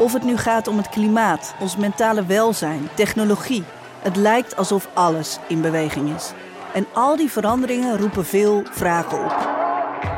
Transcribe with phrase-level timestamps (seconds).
[0.00, 3.64] Of het nu gaat om het klimaat, ons mentale welzijn, technologie.
[4.02, 6.32] Het lijkt alsof alles in beweging is.
[6.74, 9.58] En al die veranderingen roepen veel vragen op.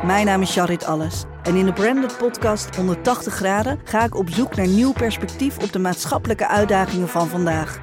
[0.04, 1.24] Mijn naam is Charit Alles.
[1.42, 5.72] En in de Branded Podcast 180 graden ga ik op zoek naar nieuw perspectief op
[5.72, 7.80] de maatschappelijke uitdagingen van vandaag.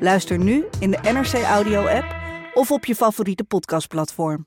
[0.00, 2.16] Luister nu in de NRC Audio app
[2.54, 4.46] of op je favoriete podcastplatform.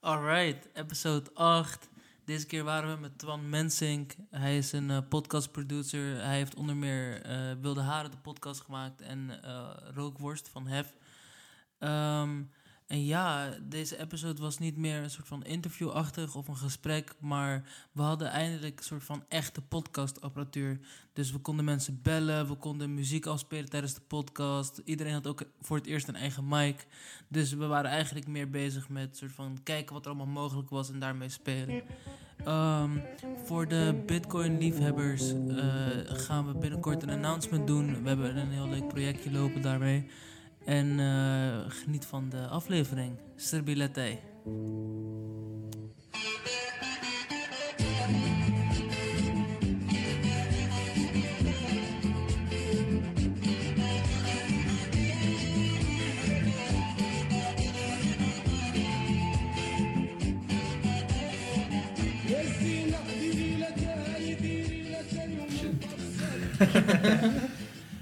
[0.00, 1.88] Alright, episode 8.
[2.24, 4.14] Deze keer waren we met Twan Mensink.
[4.30, 6.22] Hij is een uh, podcastproducer.
[6.22, 10.96] Hij heeft onder meer uh, Wilde Haren de podcast gemaakt en uh, Rookworst van Hef.
[11.78, 12.50] Um,
[12.86, 17.64] en ja, deze episode was niet meer een soort van interviewachtig of een gesprek, maar
[17.92, 20.80] we hadden eindelijk een soort van echte podcastapparatuur.
[21.12, 24.80] Dus we konden mensen bellen, we konden muziek afspelen tijdens de podcast.
[24.84, 26.86] Iedereen had ook voor het eerst een eigen mic.
[27.28, 30.90] Dus we waren eigenlijk meer bezig met soort van kijken wat er allemaal mogelijk was
[30.90, 31.82] en daarmee spelen.
[32.46, 33.02] Um,
[33.44, 35.66] voor de Bitcoin-liefhebbers uh,
[36.04, 38.02] gaan we binnenkort een announcement doen.
[38.02, 40.06] We hebben een heel leuk projectje lopen daarmee.
[40.64, 43.18] En uh, geniet van de aflevering.
[43.36, 44.18] Serbilete.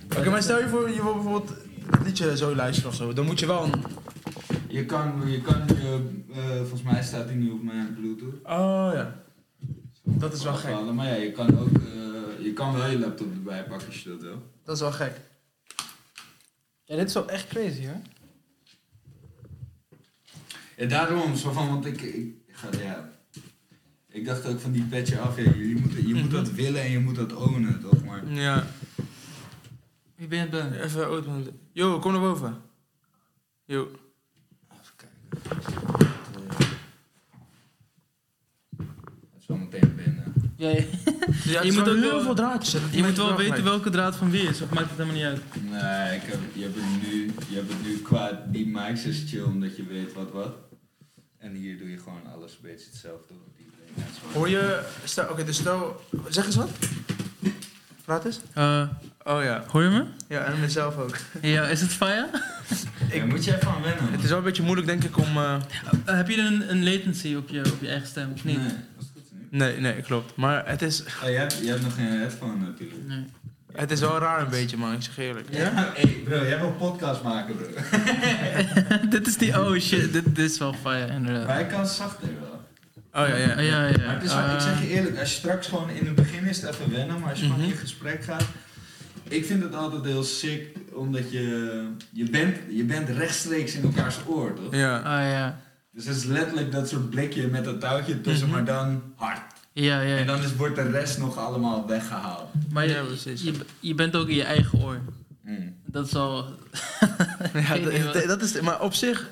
[0.04, 3.12] Oké, okay, maar stel je voor, je wil bijvoorbeeld het liedje zo luisteren of zo,
[3.12, 3.84] dan moet je wel een...
[4.68, 5.92] Je kan, je kan uh,
[6.36, 8.34] uh, volgens mij staat hij nu op mijn bluetooth.
[8.42, 9.22] Oh ja.
[10.02, 10.92] Dat is wel gek.
[10.94, 14.08] Maar ja, je kan ook, uh, je kan wel je laptop erbij pakken als je
[14.08, 14.50] dat wil.
[14.64, 15.20] Dat is wel gek.
[16.84, 18.00] Ja, dit is wel echt crazy hoor.
[20.76, 23.10] Ja, daarom, zo van, want ik, ik, ga, ja,
[24.08, 26.90] ik dacht ook van die petje af, ja, je, moet, je moet dat willen en
[26.90, 28.04] je moet dat ownen, toch?
[28.04, 28.66] Maar Ja.
[30.22, 30.82] Wie ben je ben?
[30.82, 31.24] Even oud
[31.72, 32.56] Yo, kom naar boven.
[33.64, 33.90] Yo.
[34.72, 36.08] Even kijken.
[39.32, 40.32] Het is wel meteen binnen.
[40.56, 40.84] Ja, ja.
[41.52, 42.82] Ja, je moet ook heel wel- veel draadjes.
[42.90, 45.42] Je moet wel weten welke draad van wie is, of maakt het helemaal niet uit?
[45.62, 49.24] Nee, ik heb, je, hebt het nu, je hebt het nu qua die mics is
[49.26, 50.54] chill omdat je weet wat wat.
[51.38, 53.34] En hier doe je gewoon alles een beetje hetzelfde.
[54.32, 54.88] Hoor je...
[55.30, 56.00] Oké, dus stel...
[56.28, 56.70] Zeg eens wat.
[58.04, 58.40] Praat eens.
[58.58, 58.88] Uh,
[59.24, 59.64] Oh ja.
[59.68, 60.04] hoor je me?
[60.28, 61.16] Ja, en mezelf ook.
[61.40, 62.28] Ja, is het Faya?
[63.12, 64.12] Ja, moet je even aan wennen.
[64.12, 65.36] Het is wel een beetje moeilijk denk ik om...
[65.36, 65.54] eh,
[66.08, 68.56] Uh, heb je een, een latency op je, op je eigen stem, of niet?
[68.58, 68.74] Nee, dat
[69.04, 69.58] is goed nu.
[69.58, 70.36] Nee, nee, klopt.
[70.36, 73.00] Maar het is, Oh, je, hebt, je hebt nog geen headphone natuurlijk.
[73.08, 73.24] Nee.
[73.72, 74.92] het is wel raar een beetje, man.
[74.92, 75.46] Ik zeg eerlijk.
[75.50, 75.92] Ja?
[75.94, 77.66] Hey bro, jij wil podcast maken bro.
[79.18, 81.46] dit is die, oh shit, dit, dit is wel Faya, inderdaad.
[81.46, 82.60] Maar hij kan zachter wel.
[83.22, 83.56] Oh ja, ja.
[83.58, 83.96] Uh, ja, ja.
[84.06, 86.44] Maar het is wel- ik zeg je eerlijk, als je straks gewoon in het begin
[86.44, 87.54] is het even wennen, maar als je Mhm.
[87.54, 88.44] gewoon in gesprek gaat.
[89.32, 94.16] Ik vind het altijd heel sick, omdat je, je, bent, je bent rechtstreeks in elkaars
[94.26, 94.74] oor, toch?
[94.74, 94.96] Ja.
[94.98, 95.60] Ah ja.
[95.92, 98.56] Dus het is letterlijk dat soort blikje met dat touwtje tussen, Mhm.
[98.56, 99.40] maar dan hard.
[99.72, 100.16] Ja, ja.
[100.16, 102.48] En dan is, wordt de rest nog allemaal weggehaald.
[102.72, 103.42] Maar je, Ja, precies.
[103.42, 105.00] je, je bent ook in je eigen oor.
[105.42, 105.74] Mm.
[105.86, 106.44] Dat is al...
[107.68, 107.78] ja
[108.26, 108.60] dat, is...
[108.60, 109.30] Maar op zich...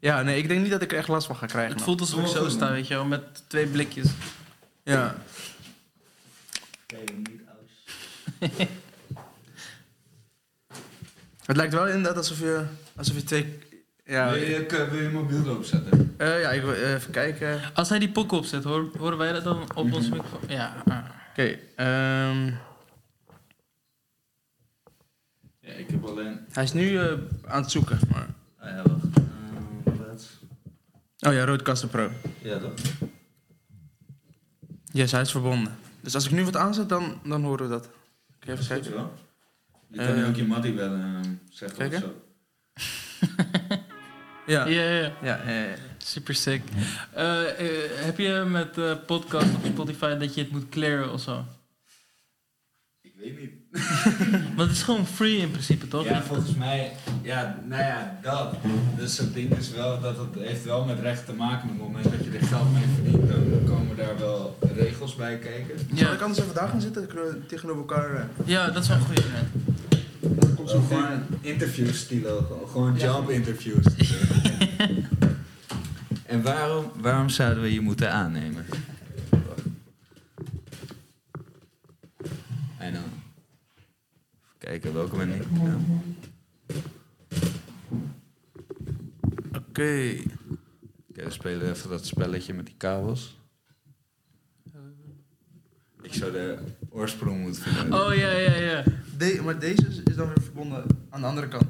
[0.00, 1.72] Ja, nee, ik denk niet dat ik er echt last van ga krijgen.
[1.74, 4.06] Het voelt alsof ik zo sta, weet je wel, met twee blikjes.
[4.84, 5.14] Ja.
[6.86, 8.50] Kijk, niet aus.
[11.48, 12.64] Het lijkt wel inderdaad alsof je,
[12.96, 13.58] alsof je twee...
[14.04, 16.14] Ja, Wil, je, wil je mobiel erop zetten?
[16.16, 17.54] Eh, ja ik wil even kijken.
[17.54, 20.40] Oké, Als hij die pok opzet, hoor, horen wij dat dan op onze microfoon?
[20.48, 20.82] Ja.
[20.84, 20.98] ah.
[21.36, 22.46] ehm,
[25.60, 26.38] Ja, ik heb alleen...
[26.52, 27.12] hij is nu eh,
[27.46, 27.98] aan het zoeken.
[28.12, 28.26] Maar...
[28.58, 29.04] Ah ja, wacht.
[29.14, 29.26] Ehm?
[31.28, 32.10] Oh ja, Rodecaster Pro.
[32.42, 32.72] Ja, toch?
[34.84, 35.76] Yes, hij is verbonden.
[36.00, 37.88] Dus als ik nu wat aanzet, dan, dan horen we dat.
[38.40, 39.10] Je even kijken?
[39.90, 39.96] Wel.
[39.96, 42.14] Je Eh, kan nu ook je mattie bellen en ehm, zeggen of zo.
[44.46, 44.66] Ja.
[44.66, 45.12] Ja, ja, ja.
[45.22, 45.74] Ja, ja, ja.
[45.98, 46.62] Super sick.
[47.12, 51.20] Eh, eh, heb je met eh podcast op Spotify dat je het moet clearen of
[51.20, 51.44] zo?
[53.02, 53.50] Ik weet niet.
[54.56, 56.04] Want het is gewoon free in principe, toch?
[56.04, 56.92] Ja, volgens mij,
[57.22, 58.54] ja, nou ja, dat.
[58.96, 61.62] Dus het ding is wel dat het heeft wel met recht te maken.
[61.70, 65.38] Op het moment dat je er geld mee verdient, dan komen daar wel regels bij
[65.38, 65.78] kijken.
[65.78, 67.02] Zal Ja, ik anders even daar gaan zitten?
[67.06, 68.14] Dan kunnen we tegenover elkaar...
[68.16, 69.22] eh, ja dat is wel een goede
[70.56, 73.84] Zo zo gewoon interviews stilo, gewoon- job interviews.
[76.26, 78.66] en waarom, waarom zouden we je moeten aannemen?
[82.78, 83.02] En dan.
[83.02, 85.42] Even kijken welke ben ik.
[85.58, 85.76] Oké.
[89.56, 90.16] Oké,
[91.24, 93.36] we spelen even dat spelletje met die kabels.
[96.02, 96.58] Ik zou de
[96.90, 98.04] oorsprong moeten vinden.
[98.06, 98.84] Oh ja, ja, ja.
[99.18, 101.64] De- maar deze is, dan weer verbonden aan de andere kant.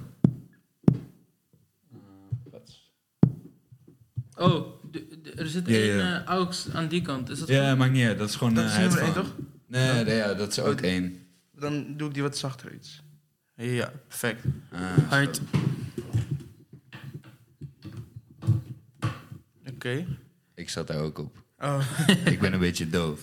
[4.36, 6.20] Oh, de- de- er zit Ja, één ja.
[6.20, 7.30] eh, aux aan die kant.
[7.30, 8.18] Is dat Ja, maakt niet uit.
[8.18, 9.24] Dat is gewoon Dat eh, is nummer headphone.
[9.26, 9.46] één, toch?
[9.66, 11.26] Nee, nee, ja, dat is ook één.
[11.54, 13.02] Dan doe ik die wat zachter iets.
[13.54, 14.44] Ja, perfect.
[14.72, 15.40] Ah, Hard.
[19.74, 20.06] Oké.
[20.54, 21.36] ik zat daar ook op.
[21.58, 21.80] Oh.
[22.24, 23.20] ik ben een beetje doof.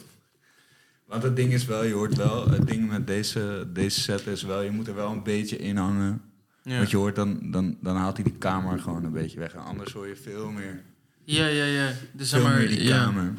[1.06, 4.44] Want het ding is wel, je hoort wel, het ding met deze, deze set is
[4.44, 6.22] wel, je moet er wel een beetje in hangen.
[6.64, 6.78] Ja.
[6.78, 9.54] Want je hoort dan, dan, dan haalt hij die kamer gewoon een beetje weg.
[9.54, 10.84] En anders hoor je veel meer,
[11.24, 11.92] Ja, ja, ja.
[12.12, 13.04] Dus veel maar, meer die ja.
[13.04, 13.34] kamer.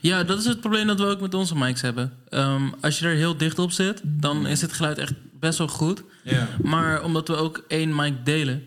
[0.00, 2.12] Ja, dat is het probleem dat we ook met onze mics hebben.
[2.28, 5.68] Ehm, als je er heel dicht op zit, dan is het geluid echt best wel
[5.68, 6.02] goed.
[6.24, 6.48] Ja.
[6.62, 8.66] Maar omdat we ook één mic delen,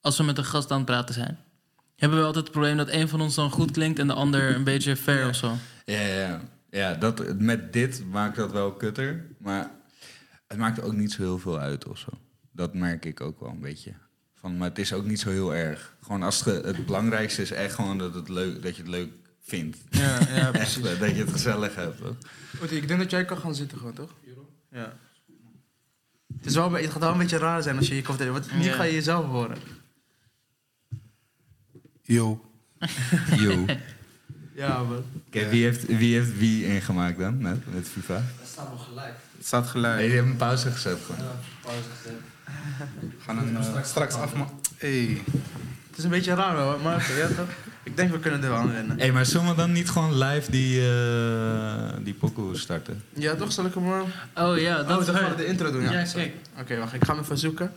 [0.00, 1.38] als we met een gast aan het praten zijn,
[1.96, 4.54] hebben we altijd het probleem dat één van ons dan goed klinkt en de ander
[4.54, 5.56] een beetje ver of zo.
[5.84, 6.40] Ja, ja,
[6.72, 6.94] ja.
[6.94, 9.26] dat, met dit maakt dat wel kutter.
[9.38, 9.70] Maar
[10.46, 12.08] het maakt ook niet zo heel veel uit of zo.
[12.52, 13.92] Dat merk ik ook wel een beetje.
[14.34, 15.96] Van, maar het is ook niet zo heel erg.
[16.00, 19.10] Gewoon als het, het belangrijkste is echt gewoon dat, het leuk, dat je het leuk
[19.40, 19.78] vindt.
[19.90, 20.84] Ja, ja, precies.
[20.84, 22.00] eh, dat je het gezellig hebt.
[22.58, 24.10] Goed, ik denk dat jij kan gaan zitten gewoon, toch?
[24.70, 24.92] Ja.
[26.36, 28.52] Het, is wel, het gaat wel een beetje raar zijn als je je komt Want
[28.52, 28.74] nu Ja.
[28.74, 29.58] ga je jezelf horen.
[32.02, 32.50] Yo.
[33.36, 33.64] Yo.
[34.54, 35.02] Ja, man.
[35.26, 38.14] Oké, wie, heeft, wie heeft wie ingemaakt dan met, met FIFA?
[38.38, 39.96] Het staat gelijk.
[39.96, 41.20] Nee, die hebben een pauze gezet gewoon.
[43.00, 44.54] We gaan hem eh, straks afmaken.
[44.76, 45.22] Hey.
[45.88, 47.48] Het is een beetje raar wel, maar ja, toch?
[47.82, 48.98] Ik denk we kunnen er wel aan rennen.
[49.00, 53.02] Hé, maar zullen we dan niet gewoon live die, eh die pokoe starten?
[53.12, 53.52] Ja, toch?
[53.52, 53.86] Zal ik hem...
[54.34, 55.92] eh, Oh ja, dat oh, dan gaan we de intro doen, ja.
[55.92, 56.34] Ja, kijk.
[56.60, 56.92] Oké, wacht.
[56.94, 57.72] Ik ga hem even zoeken.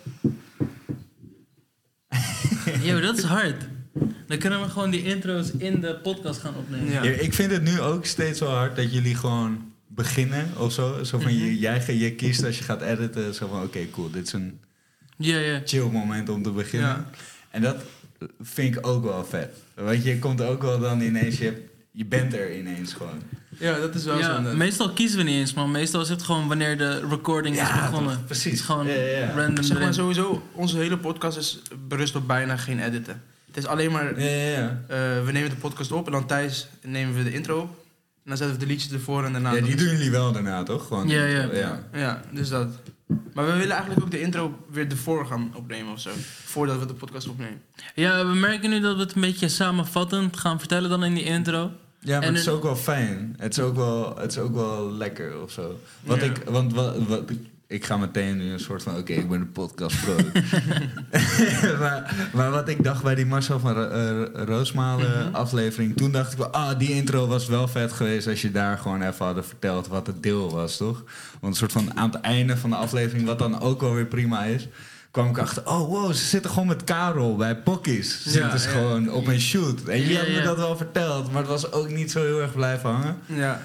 [2.81, 3.63] Yo, dat is hard.
[4.27, 6.91] Dan kunnen we gewoon die intro's in de podcast gaan opnemen.
[6.91, 7.03] Ja.
[7.03, 11.03] Ja, ik vind het nu ook steeds wel hard dat jullie gewoon beginnen of zo.
[11.03, 14.09] Zo van, je, jij, ge- je kiest als je gaat editen, zo van, oké, cool,
[14.11, 14.59] dit is een
[15.17, 15.61] Ja, ja.
[15.65, 16.89] chill moment om te beginnen.
[16.89, 17.09] Ja.
[17.51, 17.75] En dat
[18.41, 19.49] vind ik ook wel vet.
[19.75, 23.21] Want je komt ook wel dan ineens, je, hebt- je bent er ineens gewoon.
[23.59, 24.55] Ja, dat is wel Ja, zo.
[24.55, 25.71] meestal kiezen we niet eens, man.
[25.71, 28.13] Meestal is het gewoon wanneer de recording is begonnen.
[28.15, 28.43] toch, precies.
[28.43, 29.31] Het is gewoon Ja, ja, ja.
[29.35, 33.21] random Zeg maar sowieso, onze hele podcast is berust op bijna geen editen.
[33.55, 34.81] Het is alleen maar, Ja, ja, ja.
[34.87, 37.69] eh, we nemen de podcast op en dan thuis nemen we de intro op.
[37.69, 39.53] En dan zetten we de liedjes ervoor en daarna...
[39.53, 40.87] ja, die doen jullie wel daarna, toch?
[40.87, 41.49] Gewoon, Ja, ja.
[41.53, 41.83] ja.
[41.93, 42.67] Ja, dus dat.
[43.33, 46.09] Maar we willen eigenlijk ook de intro weer ervoor gaan opnemen of zo.
[46.45, 47.61] Voordat we de podcast opnemen.
[47.95, 51.23] Ja, we merken nu dat we het een beetje samenvattend gaan vertellen dan in die
[51.23, 51.71] intro.
[51.99, 53.35] Ja, maar En het is ook wel fijn.
[53.37, 55.79] Het is ook wel, het is ook wel lekker of zo.
[56.03, 56.27] Want Ja.
[56.27, 57.31] ik, want wat, wat,
[57.67, 60.15] ik ga meteen nu een soort van, oké, ik ben een podcast pro.
[61.79, 65.35] maar, maar wat ik dacht bij die Marcel van Ro- eh, Roosmalen Mhm.
[65.35, 68.77] aflevering, toen dacht ik wel, ah, die intro was wel vet geweest als je daar
[68.77, 71.03] gewoon even hadden verteld wat het deel was, toch?
[71.39, 74.05] Want een soort van aan het einde van de aflevering, wat dan ook wel weer
[74.05, 74.67] prima is.
[75.11, 78.23] kwam ik achter, oh wow, ze zitten gewoon met Karel bij Pokkies.
[78.23, 78.75] Ze Ja, zitten ja.
[78.77, 79.83] gewoon op een shoot.
[79.83, 82.53] En jullie Ja, me dat wel verteld, maar het was ook niet zo heel erg
[82.55, 83.17] blijven hangen.
[83.25, 83.61] Ja.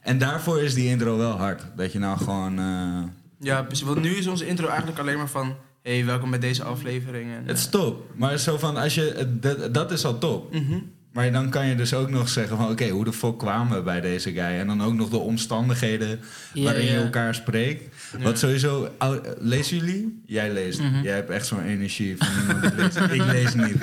[0.00, 1.62] En daarvoor is die intro wel hard.
[1.76, 2.58] Dat je nou gewoon...
[2.58, 3.02] eh,
[3.42, 3.86] Ja, precies.
[3.86, 5.56] Want nu is onze intro eigenlijk alleen maar van...
[5.82, 7.30] hey, welkom bij deze aflevering.
[7.32, 8.10] En, het is eh, top.
[8.14, 10.52] Maar zo van, als je, dat, dat is al top.
[10.54, 10.78] mhm.
[11.12, 12.70] Maar dan kan je dus ook nog zeggen van...
[12.70, 14.42] Oké, hoe de fuck kwamen we bij deze guy?
[14.42, 16.20] En dan ook nog de omstandigheden
[16.52, 17.02] Ja, waarin je ja.
[17.02, 17.94] elkaar spreekt.
[18.18, 18.24] Ja.
[18.24, 18.88] Wat sowieso...
[18.98, 20.22] ou- Lezen jullie?
[20.26, 20.80] Jij leest.
[20.80, 21.02] Mhm.
[21.02, 22.96] Jij hebt echt zo'n energie van iemand die leest.
[23.20, 23.80] Ik lees niet.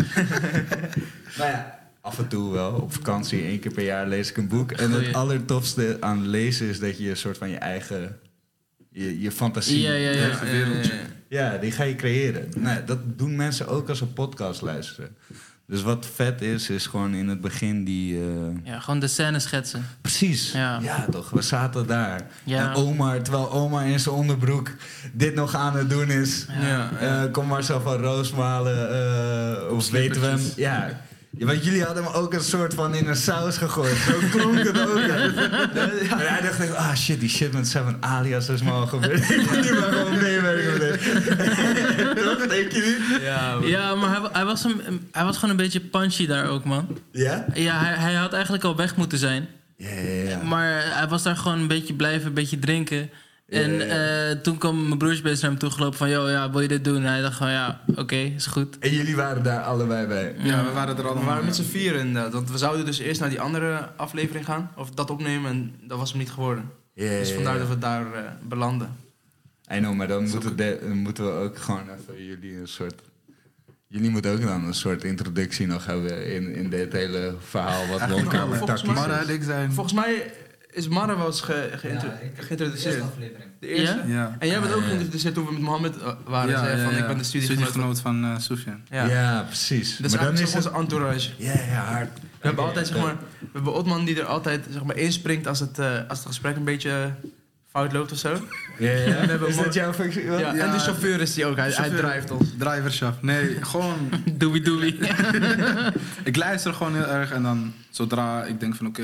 [1.38, 2.72] nou ja, af en toe wel.
[2.72, 4.72] Op vakantie, één keer per jaar lees ik een boek.
[4.72, 5.16] En het Goeie.
[5.16, 8.18] allertofste aan lezen is dat je een soort van je eigen...
[8.92, 9.82] Je, je fantasie...
[9.82, 10.28] Ja, ja, ja.
[10.28, 10.90] Ja, ja, ja, ja.
[11.30, 12.50] Ja, die ga je creëren.
[12.58, 15.16] Nee, dat doen mensen ook als ze podcast luisteren.
[15.68, 18.20] Dus wat vet is, is gewoon in het begin die...
[18.20, 18.26] eh,
[18.64, 19.86] Ja, gewoon de scène schetsen.
[20.02, 20.52] Precies.
[20.52, 20.80] Ja.
[20.82, 21.06] Ja.
[21.12, 21.30] toch.
[21.30, 22.28] We zaten daar.
[22.44, 22.70] Ja.
[22.70, 24.72] En Omar, terwijl Omar in zijn onderbroek
[25.14, 26.46] dit nog aan het doen is.
[26.62, 26.68] Ja,
[27.02, 27.24] ja.
[27.26, 28.90] eh, kom maar zo van Roosmalen.
[28.92, 30.40] eh of weten we hem.
[30.56, 31.02] Ja.
[31.38, 33.98] Ja, want jullie hadden hem ook een soort van in een saus gegooid.
[33.98, 34.98] Zo klonk het ook.
[34.98, 35.24] En
[36.18, 39.30] hij dacht, echt, ah shit, die shit met Seven alias is me al gebeurd.
[39.30, 42.24] Ik moet nu maar gewoon meewerken met dit.
[42.26, 43.22] Toch, denk je niet?
[43.22, 43.68] Ja, man.
[43.68, 46.98] Ja, maar hij, hij, was een, hij was gewoon een beetje punchy daar ook, man.
[47.12, 47.46] Ja?
[47.54, 49.48] Ja, hij, hij had eigenlijk al weg moeten zijn.
[49.78, 50.44] Ja, ja, ja.
[50.44, 53.10] Maar hij was daar gewoon een beetje blijven, een beetje drinken.
[53.50, 56.10] En eh, toen kwam mijn broersbeest naar hem toe gelopen van...
[56.10, 56.96] Yo, ja, wil je dit doen?
[56.96, 58.80] En hij dacht van, ja, oké, is goed.
[58.80, 60.36] En jullie waren daar allebei bij.
[60.38, 61.28] Ja, we waren er We allemaal.
[61.28, 62.34] waren met z'n vieren inderdaad.
[62.34, 64.72] Want we zouden dus eerst naar die andere aflevering gaan.
[64.76, 65.52] Of dat opnemen.
[65.52, 66.70] En dat was hem niet geworden.
[66.94, 68.96] Ja, ja, Dus vandaar dat we daar eh, belanden.
[69.74, 73.02] I know, maar dan moeten, de- dan moeten we ook gewoon even jullie een soort...
[73.88, 78.02] Jullie moeten ook dan een soort introductie nog hebben in, in dit hele verhaal wat
[78.58, 79.28] volgens mij- Mara is.
[79.28, 79.72] en ik zijn...
[79.72, 80.32] Volgens mij
[80.72, 83.04] is Mara wel eens ge, geïntro- geïntroduceerd.
[83.60, 83.96] De eerste.
[83.96, 84.04] Ja?
[84.08, 84.36] Ja.
[84.40, 86.60] En jij bent ook geïntroduceerd toen we met Mohammed eh, waren.
[86.60, 88.00] zei van, ik ben de studiegenoot.
[88.00, 88.82] van- eh Sofian.
[88.90, 89.06] Ja.
[89.06, 90.00] Ja, precies.
[90.00, 91.30] Is maar dan is onze entourage.
[91.38, 92.10] Ja, ja, hard.
[92.20, 95.60] We hebben altijd, zeg maar, we hebben Otman die er altijd zeg maar, inspringt als
[95.60, 97.12] het, eh, als het gesprek een beetje
[97.70, 98.30] fout loopt of zo.
[98.78, 98.98] Ja, ja.
[99.12, 100.24] hebben Is dat jouw functie?
[100.24, 100.54] Ja, Ja.
[100.54, 102.48] En de chauffeur is die ook, hij, hij drijft ons.
[102.58, 103.22] Drivershop.
[103.22, 104.10] Nee, gewoon...
[104.34, 105.00] Doei, doei.
[106.24, 109.04] ik luister gewoon heel erg en dan zodra ik denk van oké,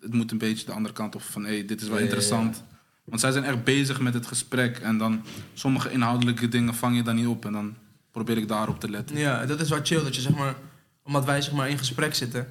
[0.00, 2.08] het moet een beetje de andere kant op van hé, dit is wel Ja, ja,
[2.10, 2.14] ja.
[2.16, 2.62] interessant.
[3.04, 5.22] Want zij zijn echt bezig met het gesprek en dan
[5.54, 7.74] sommige inhoudelijke dingen vang je dan niet op en dan
[8.10, 9.16] probeer ik daarop te letten.
[9.18, 10.54] Ja, dat is wel chill dat je zeg maar,
[11.02, 12.46] omdat wij zeg maar in gesprek zitten.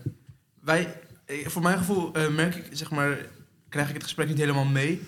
[0.62, 3.18] Wij, eh, voor mijn gevoel eh, merk ik zeg maar,
[3.70, 5.01] krijg ik het gesprek niet helemaal mee.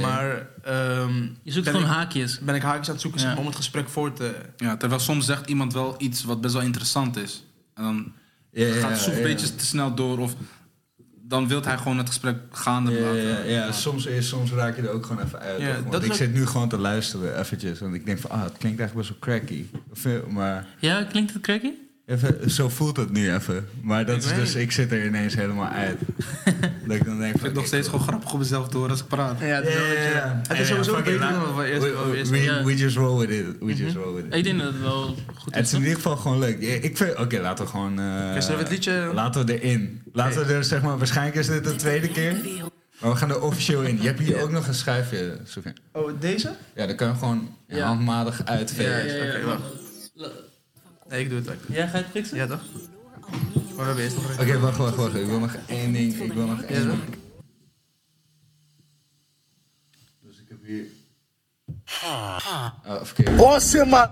[0.00, 2.38] Maar ehm, Je zoekt gewoon ik, haakjes.
[2.40, 3.34] ben ik haakjes aan het zoeken zeg Ja.
[3.34, 4.34] maar, om het gesprek voor te.
[4.56, 7.44] Ja, terwijl soms zegt iemand wel iets wat best wel interessant is.
[7.74, 8.12] En dan
[8.52, 10.34] gaat het soms beetje te snel door of
[11.34, 13.22] dan wil hij gewoon het gesprek gaande Ja, laten.
[13.22, 13.72] ja, ja.
[13.72, 15.60] Soms, is, soms raak je er ook gewoon even uit.
[15.60, 15.82] Ja?
[15.90, 17.78] Want ik zit nu gewoon te luisteren, eventjes.
[17.80, 19.64] Want ik denk van, ah, het klinkt eigenlijk best wel cracky.
[20.04, 21.70] Eh, Maar Ja, klinkt het cracky?
[22.06, 23.68] Even, zo voelt het nu even.
[23.82, 25.98] Maar dat Ik is dus, ik zit er ineens helemaal uit.
[26.86, 27.40] dat ik dan denk Ik van...
[27.40, 29.40] vind het nog steeds gewoon grappig op mezelf door als ik praat.
[29.40, 29.76] Ja, dat is
[30.48, 32.64] Het is sowieso beter dan wat we eerst wat we eerst we, Ja.
[32.64, 33.46] we just roll with it.
[33.60, 34.34] We just roll with it.
[34.34, 35.72] Ik denk dat het wel goed Het is.
[35.72, 36.60] is in ieder geval gewoon leuk.
[36.62, 37.98] Ja, Ik vind, oké, laten we gewoon.
[37.98, 38.04] eh,
[38.40, 40.02] zullen we het liedje- Laten we erin.
[40.12, 40.98] Laten we er zeg maar.
[40.98, 42.36] Waarschijnlijk is dit de tweede keer.
[43.00, 43.96] Maar we gaan er officieel in.
[44.00, 45.72] Je hebt hier ook nog een schuifje, Sofie.
[45.92, 46.50] Oh, deze?
[46.74, 47.86] Ja, dan kan je gewoon Ja.
[47.86, 49.06] handmatig uitvegen.
[49.06, 49.36] Ja, ja, ja.
[49.36, 49.60] Oké, wacht.
[51.14, 51.48] Nee, ik doe het.
[51.50, 51.56] ook.
[51.68, 52.36] Jij gaat fixen?
[52.36, 52.60] Ja, toch?
[53.50, 55.14] Maar we hebben eerst nog Oké, wacht, wacht, wacht.
[55.14, 56.14] Ik wil nog één ding.
[56.20, 57.02] Ik wil nog één Ja, ding.
[60.22, 60.84] Dus ik heb hier.
[62.04, 62.36] Oh,
[63.02, 63.40] verkeerd.
[63.40, 64.08] Awesome, man.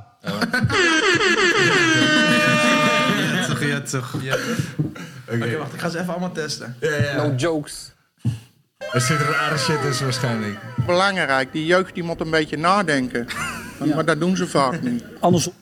[3.47, 4.16] Zeg je het toch?
[4.23, 4.35] Ja.
[5.28, 5.56] Oké, Oké.
[5.56, 5.73] wacht.
[5.73, 6.76] Ik ga ze even allemaal testen.
[6.80, 7.16] Ja, ja.
[7.26, 7.92] No jokes.
[8.92, 10.59] Er zit rare shit tussen waarschijnlijk.
[10.87, 13.26] Belangrijk, die jeugd die moet een beetje nadenken.
[13.94, 15.04] Maar dat doen ze vaak niet.
[15.21, 15.52] Andersom.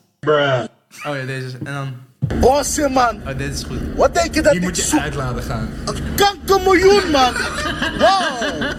[1.07, 1.53] Oh ja, deze is...
[1.65, 1.95] En dan...
[2.43, 3.21] Awesome, man.
[3.27, 3.79] Oh, dit is goed.
[3.97, 5.01] Wat denk je dat Die ik moet je zoek?
[5.01, 5.71] uit laten gaan.
[5.85, 7.33] Een kankermiljoen, man.
[7.99, 8.73] Wow.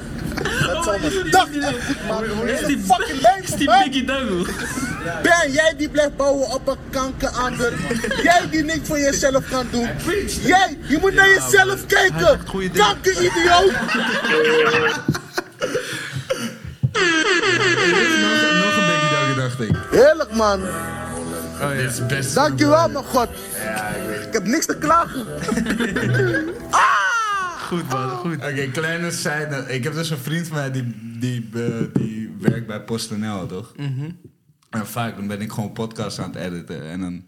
[0.67, 1.47] Dat zal mijn dag
[2.45, 3.65] echt is een fucking Is die.
[3.65, 4.45] Biggie Dago?
[5.23, 7.73] Ben jij die blijft bouwen op een kankerander?
[8.23, 9.89] jij die niks voor jezelf kan doen?
[10.41, 12.39] Jij, je moet naar jezelf kijken.
[12.51, 12.71] dingen.
[12.71, 13.71] Kankeridioot.
[18.21, 19.75] nog, nog een beetje dank, dacht ik.
[19.91, 20.59] Heerlijk, man.
[21.61, 21.81] Oh ja.
[21.81, 22.33] Dit is best.
[22.33, 23.29] Dankjewel, mijn god.
[23.63, 25.25] Ja, ik weet Ik heb niks te klagen.
[26.69, 26.91] ah!
[27.67, 28.09] Goed, man.
[28.09, 28.35] Goed.
[28.35, 29.65] Oké, kleine side.
[29.67, 31.61] Ik heb dus een vriend van mij die, die, eh,
[31.93, 33.73] die werkt bij PostNL, toch?
[34.69, 36.89] En vaak dan ben ik gewoon podcasts aan het editen.
[36.89, 37.23] En dan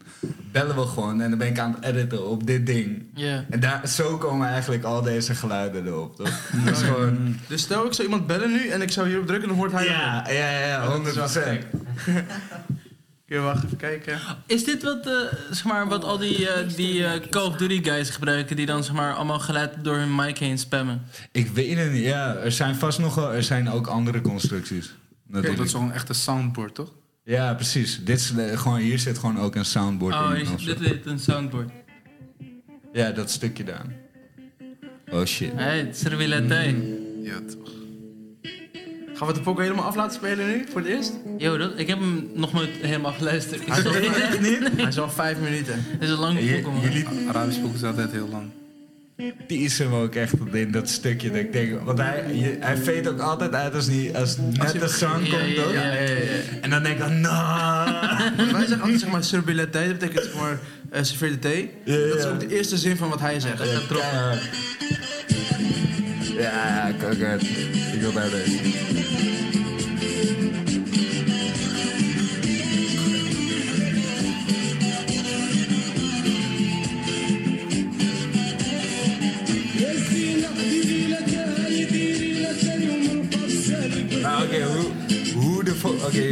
[0.51, 3.05] bellen we gewoon en dan ben ik aan het editen op dit ding.
[3.13, 3.45] Ja.
[3.49, 6.29] En daar, zo komen eigenlijk al deze geluiden erop, toch?
[6.71, 7.35] Is gewoon...
[7.47, 9.85] Dus stel ik zou iemand bellen nu en ik zou hierop drukken, dan hoort hij.
[9.85, 11.15] Ja, ja, ja, ja, 100
[13.41, 14.19] wacht even kijken.
[14.45, 15.13] Is dit wat, eh,
[15.51, 18.55] zeg maar, wat al die, eh, die eh, Call of Duty guys gebruiken...
[18.55, 21.01] die dan zeg maar, allemaal geluid door hun mic heen spammen?
[21.31, 22.35] Ik weet het niet, ja.
[22.35, 23.33] Er zijn vast nog wel...
[23.33, 24.93] Er zijn ook andere constructies.
[25.27, 25.57] Natuurlijk.
[25.57, 26.91] dat is gewoon echt een soundboard, toch?
[27.23, 28.03] Ja, precies.
[28.03, 30.41] Dit is, gewoon, hier zit gewoon ook een soundboard Oh, in.
[30.41, 30.55] is, zo.
[30.65, 31.69] dit heet een soundboard.
[32.93, 33.85] Ja, dat stukje daar.
[35.11, 35.51] Oh shit.
[35.55, 36.75] Hé, het is Servilette.
[37.23, 37.71] Ja, toch.
[39.15, 41.13] Gaan we de poker helemaal af laten spelen nu, voor het eerst?
[41.37, 43.61] Yo, dat, ik heb hem nog nooit helemaal geluisterd.
[43.61, 44.07] Ik Hij is al, sorry.
[44.77, 45.73] Hij is al vijf minuten.
[45.77, 46.79] Het is een lange man.
[46.81, 48.43] jullie Arabisch boek is altijd heel lang.
[49.47, 51.27] teasen hem ook echt in dat stukje.
[51.29, 54.71] Dat ik denk, want hij, je- hij veet ook altijd uit als, die, als net
[54.71, 55.49] hij de zang Ja, komt.
[55.55, 55.73] ja, toch?
[55.73, 56.09] ja, ja, ja.
[56.61, 57.91] En dan denk ik, nou.
[58.51, 60.59] Wij zeggen altijd zeg maar surbilette, dat betekent zeg maar
[60.93, 61.71] uh, serveer de thee.
[61.85, 62.07] Ja, ja.
[62.07, 63.63] Dat is ook de eerste zin van wat hij zegt.
[63.91, 64.33] Ja.
[66.39, 67.41] Ja, kijk uit.
[67.93, 68.59] Ik wil daar deze.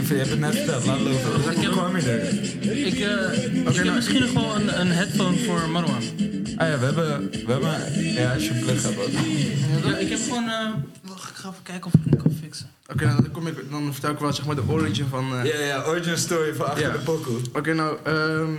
[0.05, 1.53] Vo- Oké, je hebt het net verteld, laat lopen.
[1.55, 2.85] Hoe kwam je er?
[2.85, 6.01] Ik, eh, ik heb misschien nog wel een, een headphone voor Marwan.
[6.57, 7.29] Ah ja, we hebben...
[7.31, 9.09] We hebben ja, als je een plug hebt ook.
[9.91, 10.49] Ja, ik heb gewoon...
[10.49, 10.69] eh,
[11.03, 12.69] wacht, ik ga even kijken of ik hem kan fixen.
[12.91, 15.33] Oké, nou, dan, kom ik, dan vertel ik wel zeg maar de origin van...
[15.37, 17.37] eh, Ja, ja, origin story van achter de pokoe.
[17.53, 18.53] Oké, nou, ehm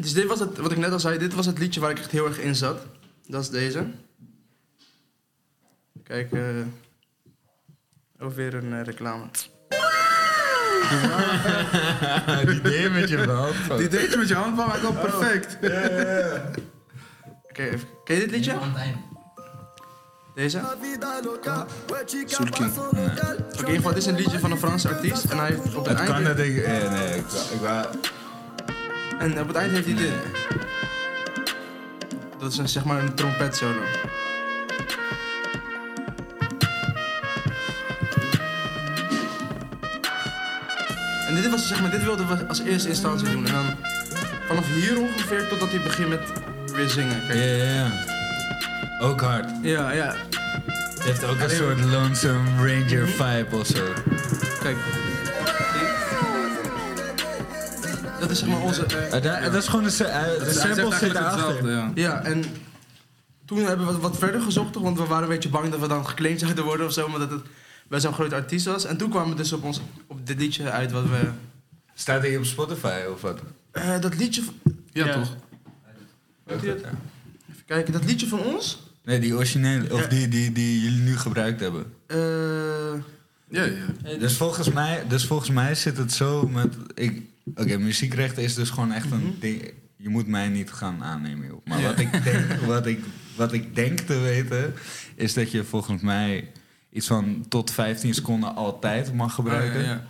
[0.00, 1.98] dus dit was het, wat ik net al zei, dit was het liedje waar ik
[1.98, 2.86] echt heel erg in zat.
[3.26, 3.86] Dat is deze.
[6.02, 6.40] Kijk, eh
[8.18, 9.24] ook weer een reclame.
[12.50, 13.52] Die deed met je wel.
[13.76, 15.56] Die deed je met je hand, maar komt perfect.
[17.50, 18.52] Oké, even- ken je dit liedje?
[20.34, 20.60] Deze?
[22.50, 22.72] King.
[22.76, 25.24] Oké, in ieder geval, dit is een liedje van een Franse artiest.
[25.24, 26.26] En hij heeft op het, Het kan eind...
[26.26, 26.56] dat ik...
[26.56, 27.86] eh, nee, ik, wou- ik wou...
[29.18, 30.12] En op het eind heeft hij dit.
[32.38, 33.80] Dat is een, zeg maar een trompet solo.
[41.34, 43.46] En dit, was, zeg maar, dit wilden we als eerste instantie doen.
[43.46, 43.64] En dan
[44.46, 46.20] vanaf hier ongeveer totdat hij begint met
[46.74, 47.26] weer zingen.
[47.26, 47.90] Ja, ja, ja.
[49.00, 49.50] Ook hard.
[49.62, 50.14] Ja, ja.
[50.94, 53.84] Het heeft ook een soort Lonesome Ranger vibe of zo.
[54.60, 54.76] Kijk.
[58.20, 58.86] Dat is zeg maar onze...
[58.86, 61.70] Eh, dat, dat is gewoon een eh, de zegt sample zit erachter.
[61.70, 61.90] ja.
[61.94, 62.44] Ja, en
[63.46, 65.80] toen hebben we wat, wat verder gezocht, toch, want we waren een beetje bang dat
[65.80, 67.42] we dan geclaimd zouden worden of zo, omdat het
[67.88, 68.84] bij zo'n groot artiest was.
[68.84, 71.28] En toen kwamen we dus op, ons, op dit liedje uit wat we...
[71.94, 73.40] Staat hij op Spotify of wat?
[73.70, 74.42] eh, dat liedje...
[74.42, 74.54] van-
[74.92, 75.12] Ja, Ja.
[75.14, 75.36] toch?
[76.44, 76.76] Weet je dat?
[77.50, 78.82] Even kijken, dat liedje van ons...
[79.04, 80.06] Nee, die originele, of Ja.
[80.06, 81.84] die, die, die jullie nu gebruikt hebben.
[82.06, 82.18] eh,
[83.48, 84.16] Ja, ja.
[84.18, 86.74] Dus volgens mij, dus volgens mij zit het zo met...
[86.94, 87.22] ik-
[87.54, 89.72] Oké, muziekrechten is dus gewoon echt een ding...
[89.96, 91.60] Je moet mij niet gaan aannemen, joh.
[91.66, 93.00] Maar wat, ik denk, wat, ik,
[93.36, 94.74] wat ik denk te weten...
[95.14, 96.50] is dat je volgens mij
[96.94, 99.80] iets van tot 15 seconden altijd mag gebruiken.
[99.80, 100.04] oh, ja, ja.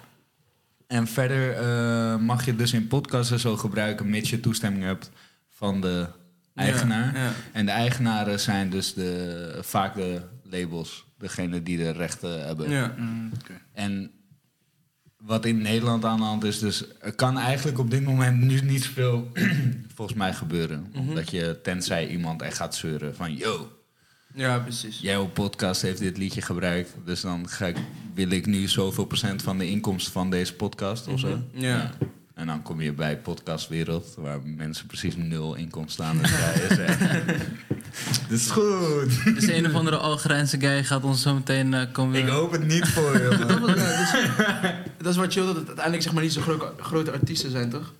[0.86, 4.10] En verder eh, mag je dus in podcasts en zo gebruiken...
[4.10, 5.10] mits je toestemming hebt
[5.48, 6.06] van de
[6.54, 7.14] eigenaar.
[7.14, 7.32] Ja, ja.
[7.52, 11.06] En de eigenaren zijn dus de, vaak de labels.
[11.18, 12.70] Degene die de rechten hebben.
[12.70, 12.94] Ja.
[12.96, 13.60] Mm, oké.
[13.72, 14.10] En
[15.16, 18.60] wat in Nederland aan de hand is, dus er kan eigenlijk op dit moment nu
[18.60, 19.32] niet zoveel
[19.94, 20.86] volgens mij gebeuren.
[20.90, 21.08] Mhm.
[21.08, 23.72] Omdat je, tenzij iemand echt gaat zeuren van, yo,
[24.34, 24.98] ja, precies.
[25.00, 27.76] jouw podcast heeft dit liedje gebruikt, dus dan ga ik,
[28.14, 31.28] wil ik nu zoveel procent van de inkomsten van deze podcast of zo.
[31.28, 31.64] Mhm.
[31.64, 31.90] Ja.
[32.34, 37.24] En dan kom je bij podcastwereld, waar mensen precies nul inkomsten aan het draaien zijn.
[38.28, 39.24] Dat is goed.
[39.34, 42.18] Dus een of andere Algerijnse guy gaat ons zo meteen eh, komen...
[42.20, 43.60] Ik hoop het niet voor je, man.
[43.66, 44.14] Dat, dus-
[44.98, 47.70] dat is wat chill, dat het uiteindelijk zeg maar niet zo gro- grote artiesten zijn,
[47.70, 47.92] toch?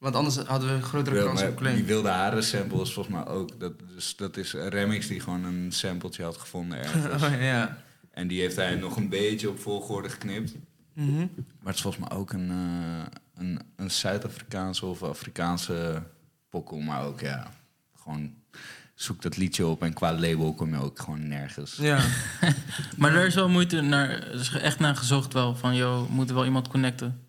[0.00, 1.74] Want anders hadden we grotere Ja, kansen maar op claim.
[1.76, 3.60] die wilde haren samples volgens mij ook.
[3.60, 7.22] Dat, dus, dat is een remix die gewoon een sampletje had gevonden ergens.
[7.24, 7.76] Oh, ja.
[8.10, 10.54] en die heeft hij nog een beetje op volgorde geknipt.
[10.92, 11.16] Mhm.
[11.18, 11.26] Maar
[11.64, 16.02] het is volgens mij ook een, eh, een, een Zuid-Afrikaanse of Afrikaanse
[16.48, 16.78] pokkel.
[16.78, 17.50] Maar ook ja,
[18.02, 18.34] gewoon
[18.94, 19.82] zoek dat liedje op.
[19.82, 21.76] En qua label kom je ook gewoon nergens.
[21.76, 21.98] Ja.
[22.96, 24.10] Maar er is wel moeite naar...
[24.10, 25.56] Er is echt naar gezocht wel.
[25.56, 27.20] Van, joh, moet er wel iemand connecten?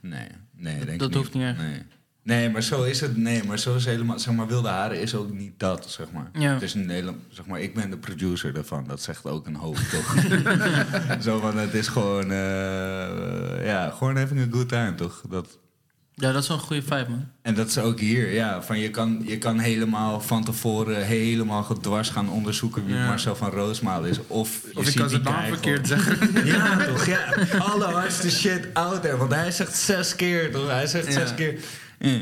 [0.00, 1.58] Nee, nee, denk Dat ik hoeft niet echt.
[1.58, 1.82] Nee.
[2.22, 3.16] Nee, maar zo is het.
[3.16, 4.18] Nee, maar zo is helemaal.
[4.18, 6.30] Zeg maar, wilde haren is ook niet dat, zeg maar.
[6.32, 6.52] Ja.
[6.52, 8.84] Het is een hele, zeg maar, ik ben de producer daarvan.
[8.86, 10.16] Dat zegt ook een hoop, toch?
[11.22, 15.22] zo van, het is gewoon, eh, ja, gewoon even een good time, toch?
[15.28, 15.58] Dat,
[16.20, 17.26] Ja, dat is wel een goede vibe, man.
[17.42, 18.62] en dat is ook hier, ja.
[18.62, 23.06] Van je, kan, je kan helemaal van tevoren helemaal gedwars gaan onderzoeken wie Ja.
[23.06, 24.18] Marcel van Roosmaal is.
[24.26, 26.18] Of je Of ik kan zijn naam verkeerd zeggen.
[26.52, 27.06] ja, toch?
[27.06, 29.16] Ja, allerhardste shit out there.
[29.16, 30.68] Want hij zegt zes keer, toch?
[30.70, 31.12] Hij zegt Ja.
[31.12, 31.54] zes keer...
[31.98, 32.12] eh,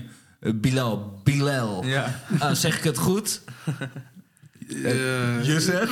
[0.54, 1.84] Bilal, Bilal.
[1.84, 2.20] Ja.
[2.38, 3.40] Ah, zeg ik het goed?
[4.68, 5.90] Eh, Youssef?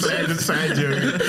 [0.00, 1.24] Kleine side joke.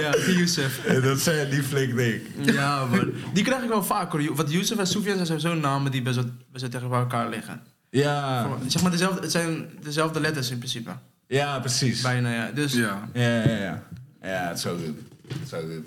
[0.00, 0.84] Ja, Youssef.
[0.84, 2.20] En Dat zijn die flink ding.
[2.42, 4.34] Ja, maar die krijg ik wel vaak hoor.
[4.34, 7.60] Want Youssef en Soufiane zijn sowieso namen die best wel, best wel tegen elkaar liggen.
[7.90, 10.90] Ja, Zeg maar, dezelfde, het zijn dezelfde letters in principe.
[11.26, 12.02] ja, precies.
[12.02, 12.50] Ja, Bijna, ja.
[12.54, 13.08] Dus, ja.
[13.12, 13.82] ja, ja.
[14.22, 14.98] Ja, het is zo goed.
[15.28, 15.86] Het is zo goed.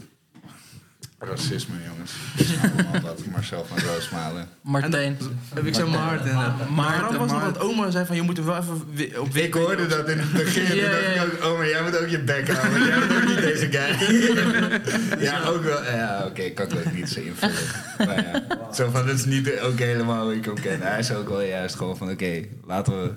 [1.20, 2.12] Racisme, jongens.
[2.38, 4.48] Dat is allemaal wat Marcel van Roosmalen.
[4.62, 5.18] Martijn.
[5.54, 6.28] heb ik zei Maarten.
[6.28, 6.58] inderdaad.
[6.58, 9.54] Maar Maarten, het was dat oma zei van, je moet er wel even op Ik
[9.54, 10.76] hoorde dat in het begin.
[10.76, 12.86] Ja, maar jij moet ook je bek houden.
[12.88, 15.20] Jij bent ook niet deze guy.
[15.28, 15.84] ja, ook wel.
[15.84, 17.56] Ja, oké, kan ik ook niet zo invullen.
[17.98, 20.82] Maar ja, zo van, dat is niet ook helemaal hoe ik hem ken.
[20.82, 23.14] Hij is ook wel juist gewoon van, oké, laten we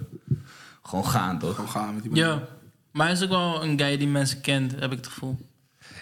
[0.82, 1.54] gewoon gaan, toch?
[1.54, 2.42] Gewoon gaan met die Ja.
[2.92, 5.38] Maar hij is ook wel een guy die mensen kent, heb ik het gevoel.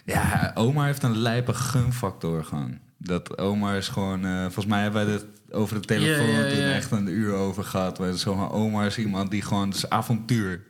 [0.06, 2.78] Ja, Omar heeft een lijpe gunfactor gewoon.
[2.98, 4.24] Dat Omar is gewoon...
[4.24, 7.98] eh, volgens mij hebben wij het over de telefoon toen echt een uur over gehad.
[7.98, 9.66] Maar zo van, Omar is iemand die gewoon...
[9.68, 10.60] Het is avontuur.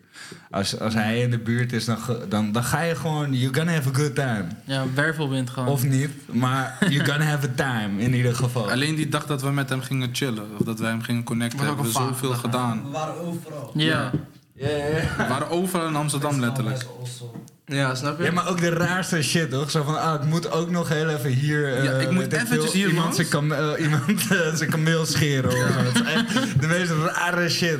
[0.50, 3.32] Als, als hij in de buurt is, dan, dan, dan ga je gewoon...
[3.34, 4.44] You're gonna have a good time.
[4.64, 5.68] Ja, wervelwind gewoon.
[5.68, 8.70] Of niet, maar you're gonna have a time in ieder geval.
[8.70, 11.66] Alleen die dag dat we met hem gingen chillen, of dat wij hem gingen connecten,
[11.66, 12.82] hebben we zoveel gedaan.
[12.84, 13.70] We waren overal.
[13.74, 14.10] ja.
[14.56, 15.14] Ja, ja, ja.
[15.16, 16.86] We waren overal in Amsterdam letterlijk.
[17.68, 18.24] Ja, snap je?
[18.24, 19.70] Ja, maar ook de raarste shit, toch?
[19.70, 21.74] Zo van, ah, ik moet ook nog heel even hier...
[21.74, 25.50] eh, Ja, ik moet eventjes hier Iemand zijn, kam eh, iemand, eh, zijn kameel scheren
[25.50, 25.62] of zo.
[25.62, 27.78] Het is echt de meest rare shit.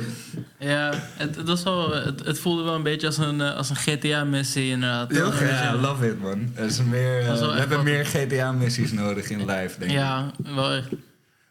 [0.59, 3.69] Ja, het, het, was wel, het, het voelde wel een beetje als een, eh, als
[3.69, 5.09] een GTA-missie inderdaad.
[5.13, 5.39] Toch?
[5.39, 6.51] Weet je Ja, love it, man.
[6.55, 9.97] Er is meer, eh, we hebben wat- meer GTA-missies nodig in live, denk ik.
[9.97, 10.87] Ja, wel echt.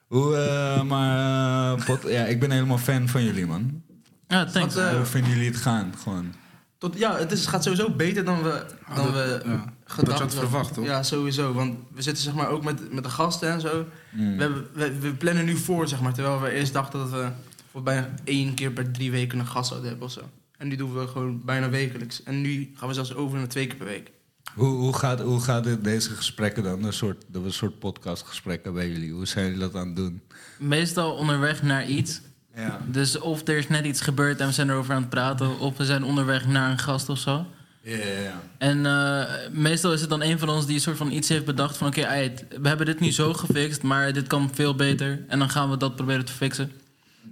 [0.07, 1.79] Hoe, eh, maar...
[1.79, 3.83] eh, pot, ja, ik ben helemaal fan van jullie, man.
[4.29, 4.75] Ja, thanks.
[4.75, 5.95] Wat, eh, Hoe vinden jullie het gaan?
[6.03, 6.33] Gewoon.
[6.79, 9.73] Tot, ja, het is, gaat sowieso beter dan we, dan dat- we ja.
[9.85, 10.85] gedacht Dat je had verwacht, toch?
[10.85, 11.53] Ja, sowieso.
[11.53, 13.87] Want we zitten zeg maar ook met, met de gasten en zo.
[14.13, 14.37] Mm.
[14.37, 16.13] We, hebben, we, we plannen nu voor, zeg maar.
[16.15, 17.29] Terwijl we eerst dachten dat we
[17.71, 20.21] voor bijna één keer per drie weken een gast zouden hebben of zo.
[20.59, 22.23] En nu doen we gewoon bijna wekelijks.
[22.23, 24.11] En nu gaan we zelfs over naar twee keer per week.
[24.55, 26.85] Hoe, hoe gaat, hoe gaat dit, deze gesprekken dan?
[26.85, 29.13] Een soort, een soort podcastgesprekken bij jullie.
[29.13, 30.21] Hoe zijn jullie dat aan het doen?
[30.59, 32.21] Meestal onderweg naar iets.
[32.57, 32.81] Ja.
[32.87, 35.59] Dus of er is net iets gebeurd en we zijn erover aan het praten...
[35.59, 37.47] of we zijn onderweg naar een gast of zo.
[37.83, 38.41] Ja, ja, ja.
[38.59, 41.45] En eh, meestal is het dan een van ons die een soort van iets heeft
[41.45, 41.87] bedacht van...
[41.87, 45.25] oké, eit, we hebben dit nu zo gefixt, maar dit kan veel beter.
[45.29, 46.73] En dan gaan we dat proberen te fixen.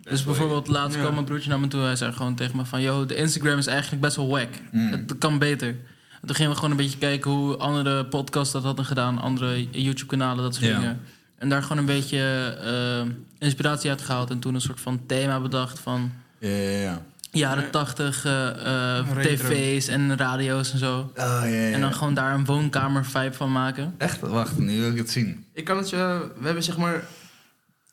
[0.03, 1.81] Dus bijvoorbeeld laatst kwam mijn broertje naar me toe.
[1.81, 2.81] Hij zei gewoon tegen me van...
[2.83, 4.49] yo, de Instagram is eigenlijk best wel wack.
[4.73, 4.93] Mm.
[4.93, 5.69] Het kan beter.
[5.69, 9.19] En toen gingen we gewoon een beetje kijken hoe andere podcasts dat hadden gedaan.
[9.19, 10.79] Andere YouTube-kanalen, dat soort Ja.
[10.79, 11.01] dingen.
[11.45, 14.31] En daar gewoon een beetje eh, inspiratie uit gehaald.
[14.31, 16.13] En toen een soort van thema bedacht van...
[16.39, 17.03] Ja, ja, ja.
[17.31, 20.99] jaren tachtig eh, eh, tv's en radio's en zo.
[20.99, 21.73] Oh, ja, ja.
[21.73, 23.95] En dan gewoon daar een woonkamer-vibe van maken.
[23.99, 24.21] Echt?
[24.21, 25.45] Wacht, nu wil ik het zien.
[25.53, 26.31] Ik kan het je...
[26.39, 27.05] We hebben zeg maar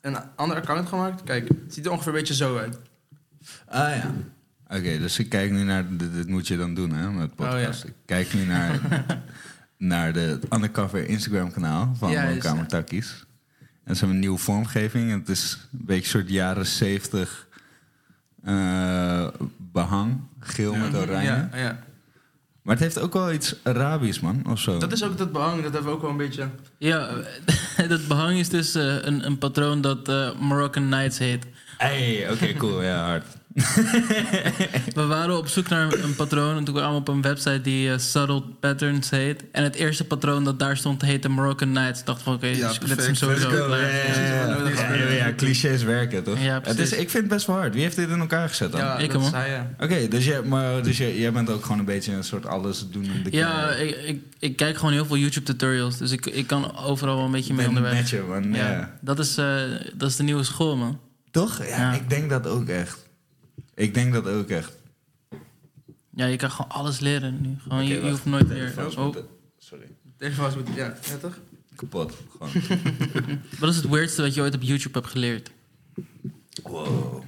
[0.01, 1.23] een ander account gemaakt.
[1.23, 2.77] Kijk, het ziet er ongeveer een beetje zo uit.
[3.65, 4.11] Ah ja.
[4.67, 5.97] Oké, dus ik kijk nu naar...
[5.97, 7.83] Dit, dit moet je dan doen, hè, met podcast.
[7.83, 8.79] Oh, Ik kijk nu naar,
[9.77, 13.25] naar de undercover Instagram kanaal van Woonkamer Takkies.
[13.83, 15.11] En ze hebben een nieuwe vormgeving.
[15.11, 17.47] Het is een beetje een soort jaren zeventig
[18.43, 20.21] eh, behang.
[20.39, 21.27] Geel met oranje.
[21.27, 21.83] Ja, ja.
[22.61, 24.77] Maar het heeft ook wel iets Arabisch, man, of zo.
[24.77, 25.63] Dat is ook dat behang.
[25.63, 26.49] Dat hebben we ook wel een beetje...
[26.77, 27.09] Ja,
[27.87, 31.45] dat behang is dus eh, een, een patroon dat eh, Moroccan Nights heet.
[31.77, 32.83] Hey, oké, cool.
[32.83, 33.25] Ja, hard.
[34.95, 37.61] We waren op zoek naar een, een patroon en toen kwamen we op een website
[37.61, 39.43] die eh, Subtle Patterns heet.
[39.51, 41.99] En het eerste patroon dat daar stond heette Moroccan Nights.
[41.99, 43.79] Ik dacht van oké, Ja, dus dit is hem sowieso klaar.
[43.81, 46.41] Ja, ja, ja, ja, ja, ja, clichés werken, toch?
[46.41, 47.73] Ja, het is, ik vind het best wel hard.
[47.73, 48.81] Wie heeft dit in elkaar gezet dan?
[48.81, 49.69] Ja, Ik hem, ja.
[49.79, 52.85] Oké, dus, jij, maar, dus jij, jij bent ook gewoon een beetje een soort alles
[52.91, 55.97] doen in de Ja, ik, ik, ik kijk gewoon heel veel YouTube tutorials.
[55.97, 57.99] Dus ik, ik kan overal wel een beetje mee ben onderweg.
[57.99, 58.53] met je, man.
[58.53, 58.71] Ja.
[58.71, 59.61] Ja, Dat, is, eh,
[59.93, 60.99] dat is de nieuwe school, man.
[61.31, 61.57] Toch?
[61.67, 61.93] Ja, Ja.
[61.93, 63.09] ik denk dat ook echt.
[63.75, 64.73] Ik denk dat ook echt.
[66.15, 67.55] Ja, je kan gewoon alles leren nu.
[67.59, 68.73] Gewoon, je, hoeft nooit meer...
[68.97, 69.15] Oh,
[69.57, 69.87] Sorry.
[70.17, 70.67] Deze was met...
[70.75, 71.39] Ja, ja toch?
[71.75, 72.13] Kapot.
[72.31, 72.51] Gewoon.
[73.59, 75.51] wat is het weirdste wat je ooit op YouTube hebt geleerd?
[76.63, 77.23] wow.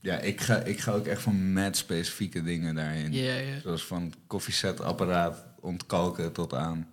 [0.00, 3.12] Ja, ik ga, ik ga ook echt van mad specifieke dingen daarin.
[3.12, 3.60] Ja, ja.
[3.60, 6.86] Zoals van koffiezetapparaat ontkalken tot aan.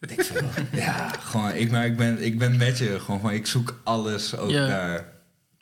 [0.00, 0.30] Ik
[0.72, 3.00] ja, gewoon, ik, maar ik, ben, ik ben met je.
[3.00, 4.66] Gewoon, gewoon, ik zoek alles ook Ja.
[4.66, 5.12] daar.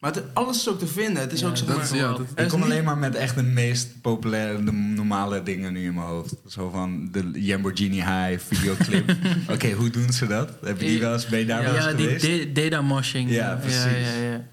[0.02, 1.22] Maar het, alles is ook te vinden.
[1.22, 1.84] Het is Ja, ook zeg dat maar...
[1.84, 4.72] is ja, wel- dat- Ik kom niet- alleen maar met echt de meest populaire, de
[4.72, 6.34] normale dingen nu in mijn hoofd.
[6.48, 9.16] Zo van de Lamborghini High videoclip.
[9.54, 10.50] Oké, hoe doen ze dat?
[10.64, 12.54] Heb je die wel eens, ben je daar wel eens ja, die geweest?
[12.54, 13.30] data moshing.
[13.30, 13.82] Ja, precies.
[13.82, 13.88] Ja,
[14.22, 14.44] ja, ja.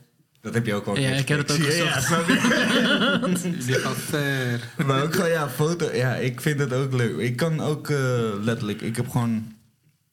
[0.41, 1.57] Dat heb je ook al een Ja, ik heb het ook.
[1.57, 3.43] Ja, gezocht.
[3.65, 4.59] Die gaat ver.
[4.85, 5.93] Maar ook gewoon, ja, foto.
[5.93, 7.17] Ja, ik vind het ook leuk.
[7.17, 7.97] Ik kan ook eh,
[8.41, 9.53] letterlijk, ik heb gewoon.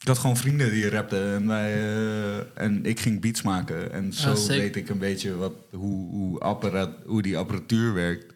[0.07, 3.92] Ik had gewoon vrienden die rapten en, wij, eh, en ik ging beats maken.
[3.92, 4.59] En zo Ah, sick.
[4.59, 8.35] weet ik een beetje wat, hoe, hoe, apparaat, hoe die apparatuur werkt.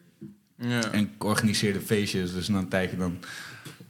[0.57, 0.91] Ja.
[0.91, 3.17] En ik organiseerde feestjes, dus na een tijdje dan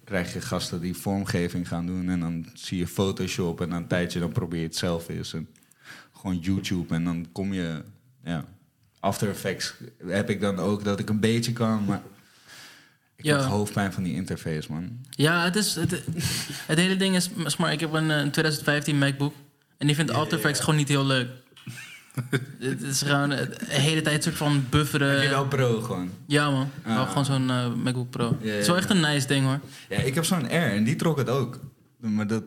[0.03, 2.09] krijg je gasten die vormgeving gaan doen.
[2.09, 5.33] En dan zie je Photoshop en na een tijdje dan probeer je het zelf eens.
[5.33, 5.47] En
[6.13, 7.83] gewoon YouTube en dan kom je...
[8.23, 8.45] Ja,
[8.99, 9.73] After Effects
[10.05, 12.01] heb ik dan ook dat ik een beetje kan, maar...
[13.21, 13.37] Ik Ja.
[13.39, 14.89] heb hoofdpijn van die interface, man.
[15.09, 15.91] Ja, het, is, het,
[16.65, 17.29] het hele ding is...
[17.37, 19.33] zeg Maar ik heb een, eh, een 2015 MacBook.
[19.77, 21.27] En die vindt After Effects gewoon niet heel leuk.
[22.59, 25.11] het is gewoon eh, de hele tijd een soort van bufferen.
[25.13, 26.09] Heb je wel pro gewoon?
[26.25, 26.95] Ja man, Ah.
[26.95, 28.37] wel gewoon zo'n eh, MacBook Pro.
[28.41, 29.59] Ja, ja, Het is wel echt een nice ding hoor.
[29.89, 31.59] Ja, ik heb zo'n R en die trok het ook.
[31.97, 32.43] Maar dat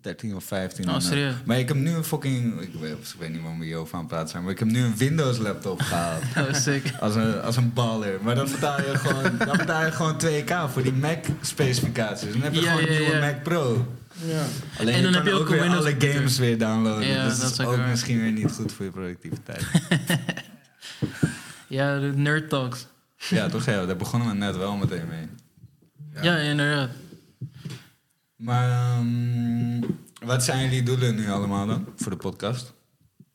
[0.00, 0.84] 2013 of 15.
[0.84, 1.08] Oh, dan, eh.
[1.08, 1.34] serieus?
[1.44, 2.60] Maar ik heb nu een fucking...
[2.60, 4.68] Ik weet, ik weet niet waarom we hierover aan het praten zijn, maar ik heb
[4.68, 6.22] nu een Windows laptop gehaald.
[6.34, 6.92] Dat is sick.
[7.00, 8.18] Als een, als een baller.
[8.22, 12.32] Maar dan betaal je gewoon, dan betaal je gewoon 2k voor die Mac-specificaties.
[12.32, 13.20] Dan heb je Ja, gewoon een ja, nieuwe ja.
[13.20, 13.86] Mac Pro.
[14.78, 17.06] Alleen En je dan kan heb je ook een weer alle games weer downloaden.
[17.06, 19.64] Ja, dus dat is ook ook misschien weer niet goed voor je productiviteit.
[21.68, 22.86] Ja, de Nerd Talks.
[23.16, 23.64] Ja, toch?
[23.64, 25.28] Ja, daar begonnen we net wel meteen mee.
[26.22, 26.90] Ja, inderdaad.
[28.38, 29.82] Maar ehm,
[30.24, 32.72] wat zijn jullie doelen nu allemaal dan voor de podcast?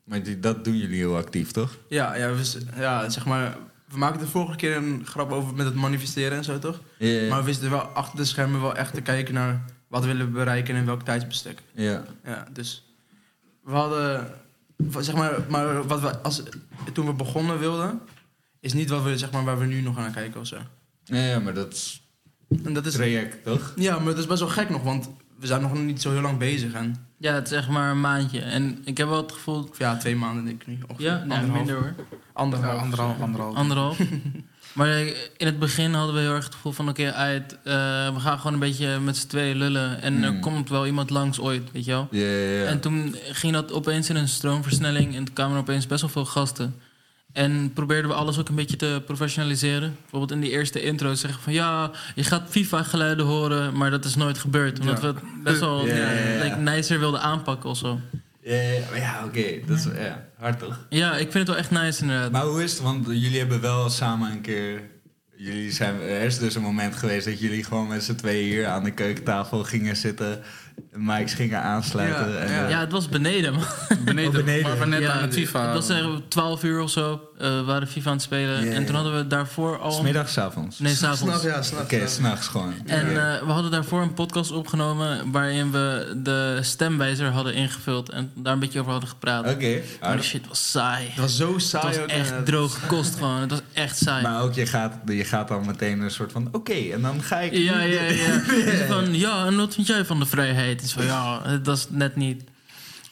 [0.03, 1.77] Maar die, dat doen jullie heel actief, toch?
[1.87, 3.57] Ja, ja, we, ja, zeg maar...
[3.87, 6.81] We maakten de vorige keer een grap over met het manifesteren en zo, toch?
[6.97, 9.65] Ja, ja, Maar we wisten wel achter de schermen wel echt te kijken naar...
[9.87, 11.61] wat willen we bereiken en welk tijdsbestek.
[11.73, 12.03] ja.
[12.23, 12.87] Ja, dus
[13.63, 14.27] we hadden,
[14.99, 16.43] zeg maar, maar wat we als,
[16.93, 17.99] toen we begonnen wilden,
[18.59, 20.57] is niet wat we, zeg maar, waar we nu nog aan kijken of zo.
[21.03, 22.02] Ja, maar dat is
[22.63, 23.73] En dat is, traject, toch?
[23.75, 26.21] ja, maar dat is best wel gek nog, want we zijn nog niet zo heel
[26.21, 26.73] lang bezig.
[26.73, 28.39] En, Ja, het is echt maar een maandje.
[28.39, 29.69] En ik heb wel het gevoel...
[29.77, 30.77] ja, twee maanden denk ik nu.
[30.97, 31.93] Ja, nee, minder hoor.
[32.33, 32.75] Anderhalf.
[32.75, 33.55] Ja, anderhalf, anderhalf.
[33.55, 33.97] Anderhalf.
[34.73, 34.97] maar
[35.37, 36.89] in het begin hadden we heel erg het gevoel van...
[36.89, 37.73] Oké, uit, eh,
[38.13, 40.01] we gaan gewoon een beetje met z'n tweeën lullen.
[40.01, 40.39] En er Hmm.
[40.41, 42.07] komt wel iemand langs ooit, weet je wel.
[42.11, 42.65] Ja, ja, ja.
[42.65, 45.15] En toen ging dat opeens in een stroomversnelling...
[45.15, 46.75] en toen kwamen er opeens best wel veel gasten.
[47.33, 49.95] En probeerden we alles ook een beetje te professionaliseren.
[50.01, 51.53] Bijvoorbeeld in die eerste intro zeggen van...
[51.53, 54.79] ja, je gaat FIFA-geluiden horen, maar dat is nooit gebeurd.
[54.79, 55.07] Omdat Ja.
[55.07, 57.99] we het best wel Ja, nicer wilden aanpakken of zo.
[58.41, 59.43] Ja oké.
[59.65, 60.85] Dat is ja, hard, toch?
[60.89, 62.31] Ja, ik vind het wel echt nice inderdaad.
[62.31, 62.81] Maar hoe is het?
[62.81, 64.91] Want jullie hebben wel samen een keer...
[65.37, 68.67] Jullie zijn, er is dus een moment geweest dat jullie gewoon met z'n tweeën hier
[68.67, 70.41] aan de keukentafel gingen zitten.
[70.95, 72.29] Mics gingen aansluiten.
[72.31, 72.63] Ja, en, ja.
[72.63, 73.53] eh, Ja, het was beneden.
[73.53, 73.63] man.
[74.05, 74.63] Beneden, Oh, beneden.
[74.69, 75.65] waar we net ja, aan het FIFA...
[75.65, 77.21] Het was zeg, 12 uur of zo.
[77.37, 78.71] eh, we waren FIFA aan het spelen.
[78.73, 79.91] En toen hadden we daarvoor al...
[79.91, 80.79] Smiddags, avonds?
[80.79, 81.43] Nee, S'nachts, s'avonds.
[81.43, 81.93] ja, s'nachts.
[81.93, 82.73] Oké, s'nachts gewoon.
[82.85, 85.31] En eh, we hadden daarvoor een podcast opgenomen...
[85.31, 88.09] waarin we de stemwijzer hadden ingevuld...
[88.09, 89.49] en daar een beetje over hadden gepraat.
[89.53, 90.23] Oké, Maar hard.
[90.23, 91.05] shit was saai.
[91.07, 93.39] Het was zo saai Het was ook, echt eh, droge kost gewoon.
[93.41, 94.23] Het was echt saai.
[94.23, 96.47] Maar ook, je gaat, je gaat dan meteen een soort van...
[96.51, 97.53] Oké, en dan ga ik...
[97.53, 98.41] Ja, ja, ja.
[98.71, 100.61] Dus van, ja, en wat vind jij van de vrijheid?
[100.69, 102.43] Het is van, ja, dat is net niet.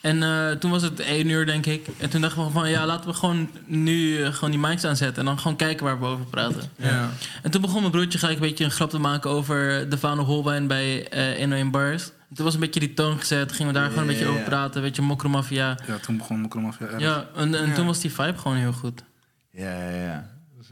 [0.02, 1.88] En eh, toen was het één uur, denk ik.
[1.98, 5.18] En toen dachten we van, ja, laten we gewoon nu eh, gewoon die mics aanzetten...
[5.18, 6.62] en dan gewoon kijken waar we over praten.
[6.76, 7.10] Ja.
[7.44, 9.30] En toen begon mijn broertje gelijk een beetje een grap te maken...
[9.30, 12.04] over de Vano Holbein bij eh 101 Bars.
[12.30, 13.52] En toen was een beetje die toon gezet.
[13.52, 14.82] Gingen we daar gewoon een beetje Ja, over praten.
[14.82, 15.78] Weet je, mokromafia.
[15.88, 17.00] Ja, toen begon Mokromafia erg.
[17.00, 19.04] Ja, en, en toen was die vibe gewoon heel goed.
[19.52, 20.30] Ja, ja, ja.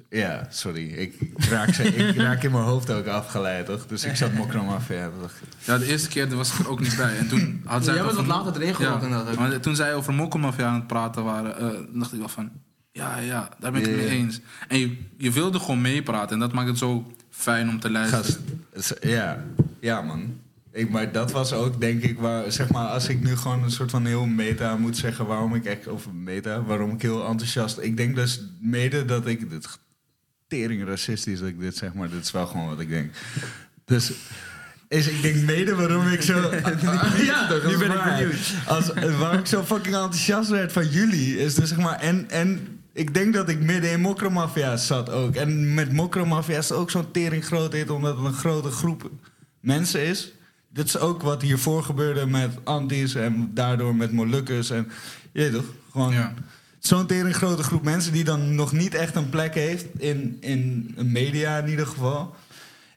[0.10, 0.88] Ja, sorry.
[0.88, 1.16] Ik
[1.50, 3.88] raak, ze, ik raak in mijn hoofd ook afgeleid, toch?
[3.88, 4.88] Dus ik zat mokrom af.
[5.64, 7.18] Ja, de eerste keer was ik er ook niet bij.
[7.18, 9.38] En toen had zij Jij het bent wat later inderdaad ook.
[9.38, 12.52] Maar toen zij over Mokromafia aan het praten waren, eh, dacht ik wel van...
[12.92, 14.40] Ja, ja, daar ben ik het mee eens.
[14.68, 16.34] En je, je wilde gewoon meepraten.
[16.34, 18.26] En dat maakt het zo fijn om te luisteren.
[18.26, 18.40] Gast,
[18.74, 19.44] het ja,
[19.80, 20.38] ja man.
[20.72, 23.72] Ik, maar dat was ook, denk ik, waar, zeg maar, als ik nu gewoon een
[23.72, 27.80] soort van heel meta moet zeggen waarom ik echt, of meta, waarom ik heel enthousiast.
[27.80, 29.80] Ik denk dus mede dat ik, dit
[30.50, 33.14] tering racistisch dat ik dit zeg, maar dit is wel gewoon wat ik denk.
[33.86, 34.12] Dus
[34.88, 36.40] is, ik denk mede waarom ik zo.
[37.32, 38.54] ja, nu ben ik benieuwd.
[38.68, 42.00] Als, waarom ik zo fucking enthousiast werd van jullie, is dus zeg maar.
[42.00, 45.36] En, en ik denk dat ik midden in Mokromafia zat ook.
[45.36, 49.12] En met Mokromafia is het ook zo'n tering groot hit, omdat het een grote groep
[49.60, 50.32] mensen is.
[50.74, 54.70] Dit is ook wat hiervoor gebeurde met Antis en daardoor met Molukkers.
[54.70, 54.92] En
[55.32, 55.74] je weet toch?
[55.92, 56.34] Gewoon Ja.
[56.80, 60.96] Zo'n tering grote groep mensen die dan nog niet echt een plek heeft in, in
[60.98, 62.36] media in ieder geval.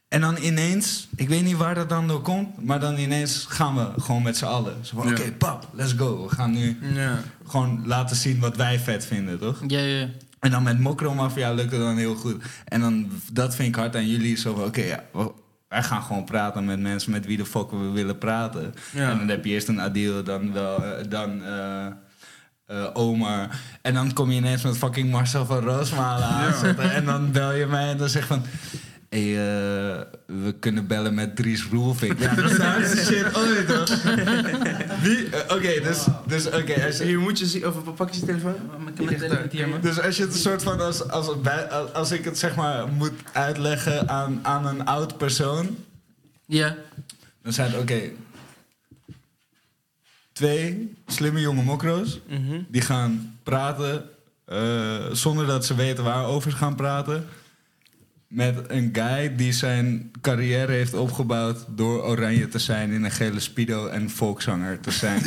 [0.07, 3.75] En dan ineens, ik weet niet waar dat dan door komt, maar dan ineens gaan
[3.75, 4.75] we gewoon met z'n allen.
[4.85, 5.11] Zo van, Ja.
[5.13, 6.23] oké, pap, let's go.
[6.23, 7.19] We gaan nu Ja.
[7.47, 9.61] gewoon laten zien wat wij vet vinden, toch?
[9.67, 10.07] Ja, ja.
[10.39, 12.43] En dan met Mokromafia lukt het dan heel goed.
[12.65, 14.37] En dan, dat vind ik hard aan jullie.
[14.37, 15.31] Zo van, oké, ja, we-
[15.67, 18.73] wij gaan gewoon praten met mensen met wie de fuck we willen praten.
[18.91, 19.11] Ja.
[19.11, 21.85] En dan heb je eerst een Adil, dan wel, eh, dan eh,
[22.73, 23.47] eh, Omar.
[23.81, 26.91] En dan kom je ineens met fucking Marcel van Roosmalen aanzetten.
[26.91, 28.43] En dan bel je mij en dan zeg van...
[29.09, 32.19] Hé, eh, we kunnen bellen met Dries Roelvink.
[32.19, 36.85] Ja, dat is de hardste shit ooit, eh, Oké, dus, dus oké.
[36.85, 38.55] als je- Hier moet je zien, of pak je je telefoon?
[39.81, 41.27] Dus als je het een soort van als, als,
[41.93, 45.75] als ik het zeg maar moet uitleggen aan, aan een oud persoon,
[46.45, 46.75] Ja.
[47.43, 47.99] dan zijn het oké.
[50.33, 52.59] Twee slimme jonge mokro's Mhm.
[52.67, 54.03] die gaan praten
[54.45, 57.25] eh, zonder dat ze weten waarover ze gaan praten.
[58.27, 63.39] Met een guy die zijn carrière heeft opgebouwd door oranje te zijn in een gele
[63.39, 65.21] speedo en volkszanger te zijn.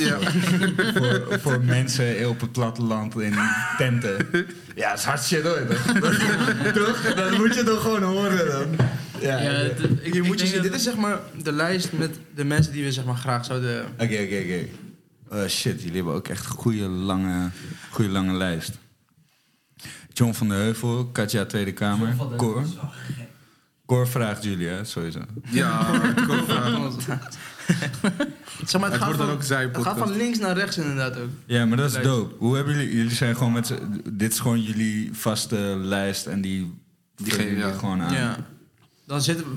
[0.94, 3.34] voor, voor mensen op het platteland in
[3.78, 4.26] tenten.
[4.74, 5.66] Ja, dat is hartstikke hoor.
[6.72, 7.14] toch?
[7.14, 8.86] Dat moet je toch gewoon horen dan.
[9.20, 12.44] Ja, Ja, ik- ik moet je zien, dit is zeg maar de lijst met de
[12.44, 13.82] mensen die we zeg maar graag zouden...
[13.92, 14.64] Oké, oké, oké.
[15.30, 17.50] Eh, shit, jullie hebben ook echt een goede lange,
[17.90, 18.78] goede lange lijst.
[20.12, 22.64] John van der Heuvel, Katja Tweede Kamer, Cor.
[23.86, 25.20] Cor vraagt jullie, hè, sowieso.
[25.50, 25.88] Ja,
[26.30, 26.92] ook vragen.
[28.66, 29.86] Zeg maar, het, gaat wordt dan van, ook het zijpodcast.
[29.98, 31.28] gaat van links naar rechts inderdaad ook.
[31.44, 32.34] Ja, maar dat is dope.
[32.38, 32.96] Hoe hebben jullie...
[32.96, 36.60] Jullie zijn gewoon met z'n- Dit is gewoon jullie vaste lijst en die...
[37.16, 37.78] Die geven, geven jullie ja.
[37.78, 38.14] gewoon aan.
[38.14, 38.36] Ja.
[39.06, 39.56] Dan zitten we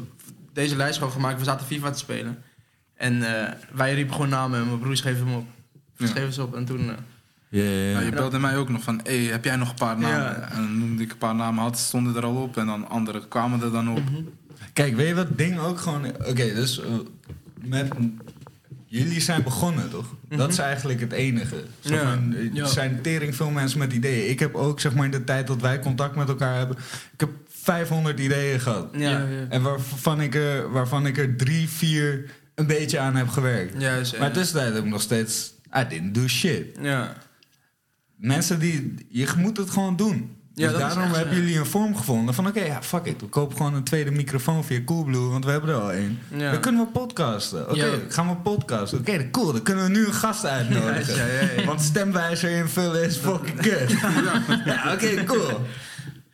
[0.54, 1.40] deze lijst gewoon gemaakt.
[1.40, 2.44] We zaten FIFA te spelen.
[2.96, 5.48] En eh, wij riepen gewoon namen en mijn broers schreven hem op.
[6.08, 6.80] Schreven ze op en toen...
[6.80, 6.96] eh,
[7.50, 7.90] Ja, ja, ja.
[7.90, 10.18] Ja, je belde mij ook nog van, hey, heb jij nog een paar namen?
[10.40, 10.52] Ja.
[10.52, 12.58] En noemde ik een paar namen, had, stonden er al op.
[12.58, 14.02] En dan anderen kwamen er dan op.
[14.74, 16.06] Kijk, weet je wat het ding ook gewoon...
[16.06, 16.88] Oké, dus eh,
[17.62, 17.88] met...
[18.92, 20.06] Jullie zijn begonnen, toch?
[20.30, 21.64] Dat is eigenlijk het enige.
[21.82, 22.18] Ja.
[22.56, 24.30] Er zijn tering veel mensen met ideeën.
[24.30, 26.78] Ik heb ook, zeg maar, in de tijd dat wij contact met elkaar hebben...
[27.14, 28.88] Ik heb 500 ideeën gehad.
[28.98, 29.26] ja.
[29.50, 33.82] En waarvan ik, er, waarvan ik er drie, vier een beetje aan heb gewerkt.
[33.82, 35.54] Juist, Maar tussentijd heb ik nog steeds...
[35.78, 36.78] I didn't do shit.
[36.82, 37.16] Ja.
[38.16, 38.96] Mensen die...
[39.10, 40.38] Je moet het gewoon doen.
[40.54, 41.42] Ja, dus daarom echt hebben ja.
[41.42, 42.48] jullie een vorm gevonden van...
[42.48, 43.22] Oké, ja, fuck it.
[43.22, 45.30] We kopen gewoon een tweede microfoon via Coolblue...
[45.30, 46.20] want we hebben er al één.
[46.36, 46.52] Ja.
[46.52, 47.70] Dan kunnen we podcasten.
[47.70, 49.00] Oké, gaan we podcasten.
[49.00, 49.52] Oké, cool.
[49.52, 51.16] Dan kunnen we nu een gast uitnodigen.
[51.16, 51.66] Ja, ja, ja.
[51.66, 53.92] Want stemwijzer invullen is fucking kut.
[54.66, 55.62] ja, oké, cool.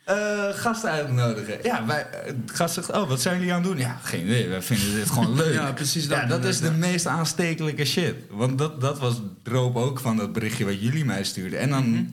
[0.06, 1.58] Eh gasten uitnodigen.
[1.62, 3.78] Ja, wij, eh, gast zegt, oh, wat zijn jullie aan het doen?
[3.78, 4.48] Ja, geen idee.
[4.48, 5.54] Wij vinden dit gewoon leuk.
[5.54, 6.18] Ja, precies dat.
[6.18, 8.14] Ja, dat is de meest aanstekelijke shit.
[8.30, 11.58] Want dat, dat was droop ook van dat berichtje wat jullie mij stuurden.
[11.58, 11.90] En dan...
[11.90, 12.04] Mhm.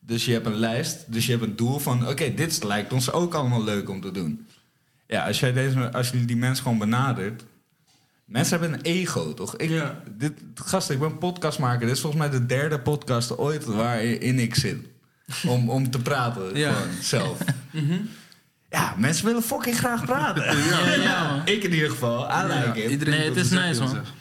[0.00, 2.08] Dus je hebt een lijst, dus je hebt een doel van...
[2.08, 4.46] oké, dit lijkt ons ook allemaal leuk om te doen.
[5.06, 7.44] Ja, als, jij deze, als jullie die mensen gewoon benadert...
[8.24, 9.56] Mensen hebben een ego, toch?
[9.56, 10.02] Ik, Ja.
[10.16, 11.86] dit, gast, ik ben een podcastmaker.
[11.86, 14.76] Dit is volgens mij de derde podcast ooit waarin ik zit.
[15.46, 16.68] Om, om te praten, Ja.
[16.70, 17.38] gewoon, zelf.
[18.70, 20.42] Ja, mensen willen fucking graag praten.
[20.58, 21.40] Ja, ja, man.
[21.44, 22.90] Ik in ieder geval, I like it.
[22.90, 23.88] Iedereen Nee, het is nice, man.
[23.88, 24.14] zeggen.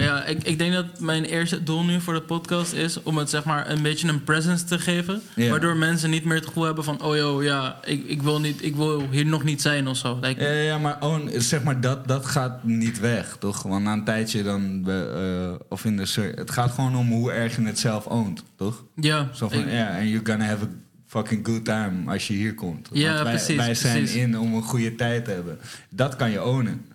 [0.00, 3.30] Ja, ik, ik denk dat mijn eerste doel nu voor de podcast is om het
[3.30, 5.20] zeg maar een beetje een presence te geven.
[5.34, 5.50] Ja.
[5.50, 8.64] Waardoor mensen niet meer het gevoel hebben van, oh joh, ja, ik, ik, wil niet,
[8.64, 10.18] ik wil hier nog niet zijn of zo.
[10.38, 13.62] Ja, ja, maar oh, zeg maar, dat, dat gaat niet weg, toch?
[13.62, 14.84] Want na een tijdje dan...
[14.88, 18.84] eh, of in de het gaat gewoon om hoe erg je het zelf oont, toch?
[18.94, 20.68] ja, Zo van, ja, en you're gonna have a
[21.06, 22.88] fucking good time als je hier komt.
[22.92, 24.16] Ja, wij, precies, Wij zijn precies.
[24.16, 25.58] in om een goede tijd te hebben.
[25.90, 26.86] Dat kan je ownen.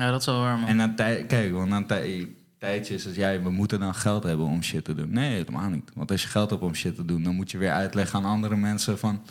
[0.00, 0.68] Ja, dat is wel waar, man.
[0.68, 3.94] En na tijd, kijk, want na een tij- tijdje is het, ja, we moeten dan
[3.94, 5.10] geld hebben om shit te doen.
[5.12, 5.90] Nee, helemaal niet.
[5.94, 8.24] Want als je geld hebt om shit te doen, dan moet je weer uitleggen aan
[8.24, 9.22] andere mensen van...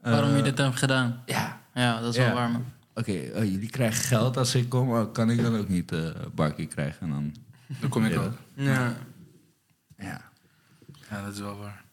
[0.00, 1.22] eh, Waarom je dit hebt gedaan.
[1.26, 2.26] Ja, Ja, dat is Ja.
[2.26, 2.64] wel waar, man.
[2.94, 5.98] oké, oh, jullie krijgen geld als ik kom, oh, kan ik dan ook niet eh
[6.34, 7.00] barkie krijgen?
[7.06, 7.34] En dan,
[7.80, 8.20] Dan kom ik Ja.
[8.20, 8.32] ook.
[8.54, 8.94] Ja.
[9.98, 10.20] ja.
[11.10, 11.84] Ja, dat is wel waar.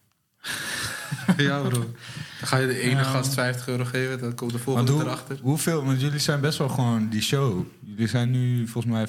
[1.37, 1.69] Ja, bro.
[1.79, 3.03] Dan ga je de ene Ja.
[3.03, 5.37] gast 50 euro geven, dan komt de volgende hoe, erachter.
[5.41, 7.65] hoeveel, want jullie zijn best wel gewoon die show.
[7.85, 9.07] Jullie zijn nu volgens mij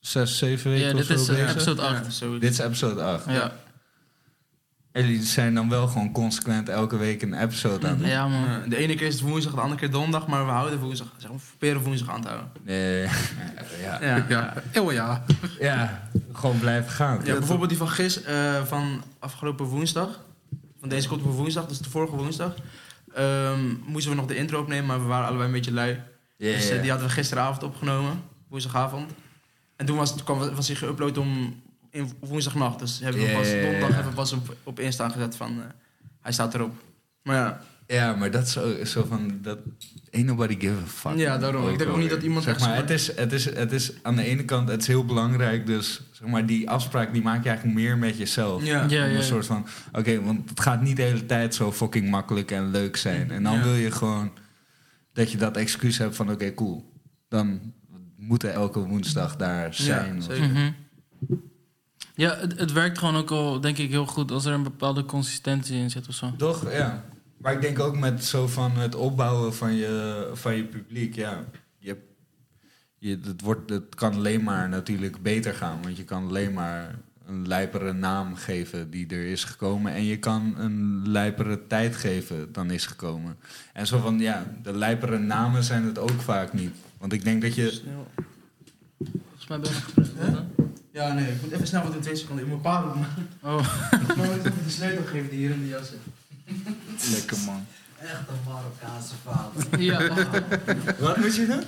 [0.00, 1.50] zes, zeven weken Ja, of dit zo is bezig.
[1.50, 2.12] episode Ja, 8.
[2.14, 2.38] zo.
[2.38, 3.24] Dit is episode 8.
[3.28, 3.52] Ja.
[4.92, 8.08] En jullie zijn dan wel gewoon consequent elke week een episode aan het doen.
[8.08, 8.68] ja, man.
[8.68, 11.08] De ene keer is het woensdag, de andere keer donderdag, maar we houden woensdag.
[11.18, 12.50] Zeg, we proberen woensdag aan te houden.
[12.62, 13.02] Nee,
[13.82, 13.98] ja.
[14.02, 14.24] Ja.
[14.28, 15.24] Ja, oh ja.
[15.60, 17.20] ja, gewoon blijven gaan.
[17.24, 20.20] Ja, bijvoorbeeld die van gis, eh, van afgelopen woensdag.
[20.80, 22.54] Van deze komt op woensdag, dus de vorige woensdag.
[23.14, 26.00] Ehm, moesten we nog de intro opnemen, maar we waren allebei een beetje lui.
[26.36, 29.10] Dus eh, die hadden we gisteravond opgenomen, woensdagavond.
[29.76, 32.78] En toen was, het, kwam, was hij geüpload om in woensdagnacht.
[32.78, 35.60] Dus hebben we pas, donderdag hebben we pas op, op Insta gezet van...
[35.60, 35.66] eh,
[36.20, 36.74] hij staat erop.
[37.22, 39.38] Maar ja, Ja, maar dat is zo, zo van...
[39.42, 39.58] Dat,
[40.12, 41.16] ain't nobody give a fuck.
[41.16, 41.68] Ja, daarom.
[41.68, 44.16] Ik denk ook niet dat iemand Zeg maar, het is, het, is, het is aan
[44.16, 45.66] de ene kant het is heel belangrijk.
[45.66, 48.64] Dus zeg maar, die afspraak die maak je eigenlijk meer met jezelf.
[48.64, 48.86] Ja.
[48.88, 49.66] Ja, een soort van...
[49.92, 53.30] Oké, want het gaat niet de hele tijd zo fucking makkelijk en leuk zijn.
[53.30, 53.62] En dan Ja.
[53.62, 54.30] wil je gewoon
[55.12, 56.30] dat je dat excuus hebt van...
[56.30, 56.92] Oké, cool.
[57.28, 57.60] Dan
[58.16, 60.22] moeten elke woensdag daar zijn.
[60.22, 60.48] zeker.
[60.48, 60.70] Mhm.
[62.14, 65.04] Ja, het, het werkt gewoon ook al, denk ik, heel goed als er een bepaalde
[65.04, 66.34] consistentie in zit of zo.
[66.36, 67.04] Toch, ja.
[67.38, 71.44] Maar ik denk ook met zo van het opbouwen van je, van je publiek, ja.
[71.78, 72.06] Je, hebt-
[72.98, 75.82] je, het, wordt, het kan alleen maar natuurlijk beter gaan.
[75.82, 79.92] Want je kan alleen maar een lijpere naam geven die er is gekomen.
[79.92, 83.36] En je kan een lijpere tijd geven dan is gekomen.
[83.72, 86.74] En zo van, ja, de lijpere namen zijn het ook vaak niet.
[86.98, 87.70] Want ik denk dat je...
[87.70, 88.06] Snel.
[88.98, 90.38] Volgens mij ben gepresenteerd,
[90.90, 92.44] Ja, nee, ik moet even snel wat in twee seconden.
[92.44, 93.04] Ik moet doen.
[93.42, 93.74] Oh.
[94.08, 95.98] Ik moet even de sleutel geven die hier in de jas zit.
[97.10, 97.66] Lekker man.
[97.98, 99.80] Echt een Marokkaanse vader.
[99.80, 100.08] Ja,
[101.06, 101.62] Wat moet je doen?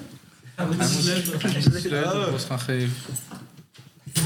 [0.54, 2.92] Hij moet de sleutelbos gaan geven.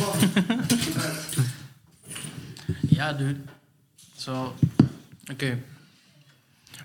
[2.89, 3.41] ja dude.
[4.17, 4.55] Zo.
[5.33, 5.59] Oké.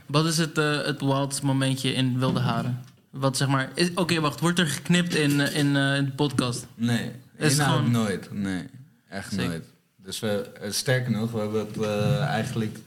[0.06, 2.84] Wat is het, eh het wildste momentje in Wilde Haren?
[3.10, 3.70] Wat zeg maar...
[3.96, 4.40] Oké, wacht.
[4.40, 6.66] Wordt er geknipt in, eh, in, eh, in de podcast?
[6.76, 8.28] Nee, Is het gewoon- nooit.
[8.32, 8.66] Nee,
[9.10, 9.48] echt Zeker.
[9.48, 9.66] nooit.
[9.98, 12.78] Dus we, sterker nog, we hebben het eh, eigenlijk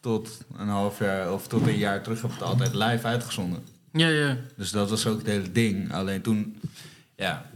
[0.00, 3.62] tot een half jaar of tot een jaar terug hebben we het altijd live uitgezonden.
[3.92, 4.36] Ja, ja.
[4.56, 5.92] Dus dat was ook het hele ding.
[5.92, 6.60] Alleen toen,
[7.16, 7.46] ja,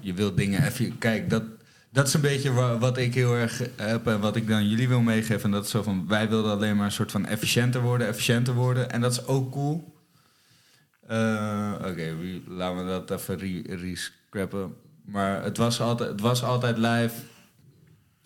[0.00, 0.98] je wilt dingen even...
[0.98, 1.42] Kijk, dat,
[1.90, 4.88] dat is een beetje wa- wat ik heel erg heb en wat ik dan jullie
[4.88, 5.42] wil meegeven.
[5.44, 8.54] En dat is zo van, wij wilden alleen maar een soort van efficiënter worden, efficiënter
[8.54, 8.90] worden.
[8.90, 9.94] En dat is ook cool.
[11.06, 12.14] Eh, Oké,
[12.48, 14.74] laten we dat even re- rescrappen.
[15.04, 17.14] Maar het was altijd, het was altijd live.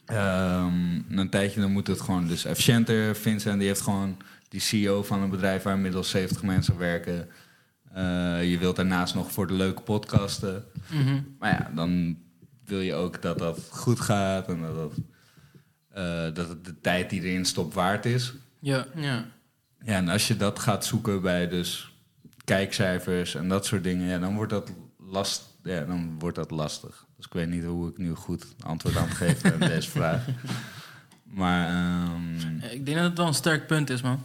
[0.08, 3.16] Ehm, een tijdje dan moet het gewoon dus efficiënter.
[3.16, 4.16] Vincent die heeft gewoon
[4.48, 7.28] die CEO van een bedrijf waar inmiddels 70 mensen werken.
[7.92, 10.64] Eh, je wilt daarnaast nog voor de leuke podcasten.
[10.90, 11.20] Mhm.
[11.38, 12.18] Maar ja, dan
[12.64, 14.92] wil je ook dat dat goed gaat en dat, dat,
[15.88, 18.32] eh, dat het de tijd die erin stopt waard is.
[18.58, 18.86] Ja.
[18.94, 19.24] ja.
[19.84, 21.92] Ja, en als je dat gaat zoeken bij dus
[22.44, 27.06] kijkcijfers en dat soort dingen, ja, dan wordt dat last, ja, dan wordt dat lastig.
[27.18, 30.24] Dus ik weet niet hoe ik nu goed antwoord aan het geven aan deze vraag.
[31.24, 34.22] Maar ehm, Ik denk dat het wel een sterk punt is, man.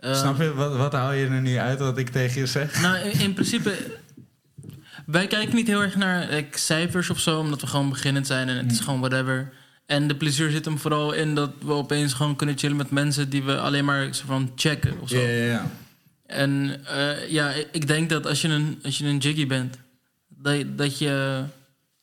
[0.00, 2.80] Eh, snap je, wat, wat haal je er nu uit wat ik tegen je zeg?
[2.80, 3.76] Nou, in, in principe...
[5.06, 8.48] Wij kijken niet heel erg naar like, cijfers of zo, omdat we gewoon beginnend zijn
[8.48, 9.52] en het is gewoon whatever.
[9.86, 13.30] En de plezier zit hem vooral in dat we opeens gewoon kunnen chillen met mensen
[13.30, 15.18] die we alleen maar soort van checken of zo.
[15.18, 15.70] Ja, ja, ja.
[16.26, 19.78] En eh, ja, ik denk dat als je een, als je een jiggy bent,
[20.28, 21.42] dat, dat, je,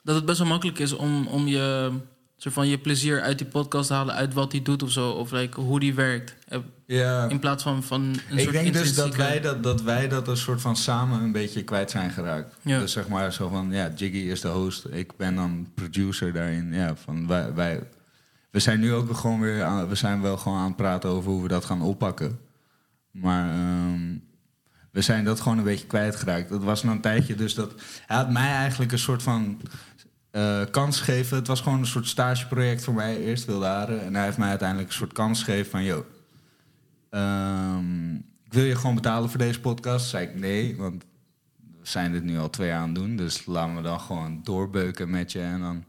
[0.04, 1.91] dat het best wel makkelijk is om, om je,
[2.38, 5.10] soort van je plezier uit die podcast te halen, uit wat hij doet of zo,
[5.10, 6.36] of like, hoe die werkt.
[6.47, 7.30] Eh, ja.
[7.30, 10.28] In plaats van, van een Ik soort denk dus dat wij dat, dat wij dat
[10.28, 12.56] een soort van samen een beetje kwijt zijn geraakt.
[12.62, 12.80] Ja.
[12.80, 16.74] Dus zeg maar zo van, ja, Jiggy is de host, ik ben dan producer daarin.
[16.74, 17.84] Ja, van wij, wij,
[18.51, 21.32] we zijn nu ook gewoon weer aan, we zijn wel gewoon aan het praten over
[21.32, 22.39] hoe we dat gaan oppakken.
[23.12, 24.18] Maar ehm,
[24.91, 26.49] we zijn dat gewoon een beetje kwijtgeraakt.
[26.49, 27.74] Dat was nou een tijdje, dus dat
[28.06, 29.62] hij had mij eigenlijk een soort van
[30.34, 31.38] eh, kans gegeven.
[31.38, 33.17] Het was gewoon een soort stageproject voor mij.
[33.17, 36.05] Eerst wilde haren en hij heeft mij uiteindelijk een soort kans gegeven van, yo,
[37.13, 40.09] Ehm, ik wil je gewoon betalen voor deze podcast.
[40.09, 41.03] Zei ik nee, want
[41.55, 43.15] we zijn dit nu al twee jaar aan het doen.
[43.15, 45.39] Dus laten we dan gewoon doorbeuken met je.
[45.39, 45.86] En dan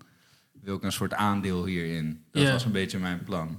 [0.61, 2.25] wil ik een soort aandeel hierin.
[2.31, 3.59] Dat was een beetje mijn plan.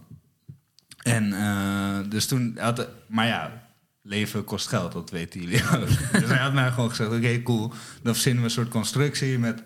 [1.01, 2.89] En eh, dus toen had...
[3.07, 3.67] Maar ja,
[4.01, 5.87] leven kost geld, dat weten jullie ook.
[6.19, 7.73] dus hij had mij gewoon gezegd, oké, cool.
[8.01, 9.63] Dan verzinnen we een soort constructie met...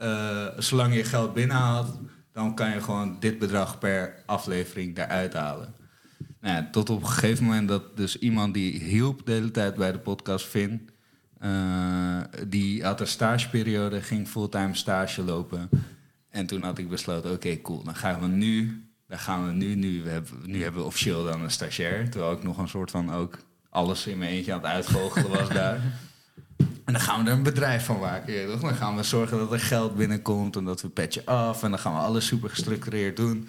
[0.00, 1.98] eh, zolang je geld binnenhaalt,
[2.32, 5.74] dan kan je gewoon dit bedrag per aflevering eruit halen.
[6.40, 9.92] Nou tot op een gegeven moment dat dus iemand die hielp de hele tijd bij
[9.92, 10.88] de podcast, Finn,
[11.38, 15.68] eh, die had een stageperiode, ging fulltime stage lopen.
[16.30, 19.74] En toen had ik besloten, oké, cool, dan gaan we nu, dan gaan we nu,
[19.74, 22.10] nu, we hebben, nu hebben we officieel dan een stagiair.
[22.10, 23.38] Terwijl ik nog een soort van ook
[23.70, 25.80] alles in mijn eentje aan het uitvogelen was daar.
[26.84, 28.46] En dan gaan we er een bedrijf van maken.
[28.46, 28.60] toch?
[28.60, 31.62] Dan gaan we zorgen dat er geld binnenkomt en dat we patchen af.
[31.62, 33.48] En dan gaan we alles super gestructureerd doen.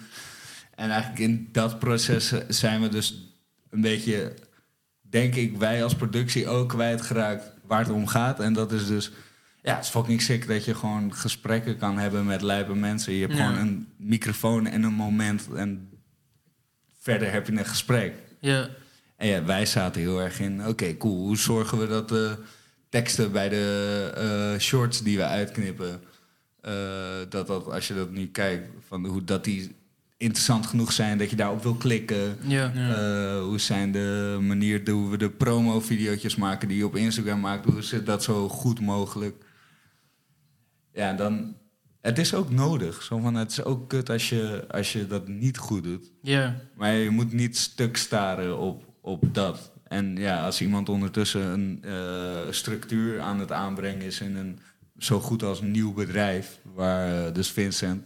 [0.74, 3.34] En eigenlijk in dat proces zijn we dus
[3.70, 4.34] een beetje,
[5.00, 8.40] denk ik, wij als productie ook kwijtgeraakt waar het om gaat.
[8.40, 9.10] En dat is dus,
[9.62, 13.12] ja, het is fucking sick dat je gewoon gesprekken kan hebben met lijpe mensen.
[13.12, 13.46] Je hebt Ja.
[13.46, 15.90] gewoon een microfoon en een moment en
[17.00, 18.14] verder heb je een gesprek.
[18.40, 18.68] Ja,
[19.16, 22.36] En ja, wij zaten heel erg in, oké, cool, hoe zorgen we dat de
[22.92, 26.00] teksten bij de eh, shorts die we uitknippen,
[26.60, 26.72] eh,
[27.28, 29.76] dat dat, als je dat nu kijkt, van hoe dat die
[30.16, 32.36] interessant genoeg zijn dat je daarop wil klikken.
[32.46, 32.72] ja.
[32.74, 37.64] Eh, hoe zijn de manier hoe we de promo-video's maken die je op Instagram maakt,
[37.64, 39.44] hoe zit dat zo goed mogelijk?
[40.92, 41.56] Ja, dan.
[42.00, 43.02] Het is ook nodig.
[43.02, 46.12] Zo van, het is ook kut als je, als je dat niet goed doet.
[46.22, 46.60] ja.
[46.76, 49.71] Maar je moet niet stuk staren op, op dat.
[49.92, 54.58] En ja, als iemand ondertussen een eh, structuur aan het aanbrengen is in een
[54.98, 58.04] zo goed als nieuw bedrijf, waar eh, dus Vincent,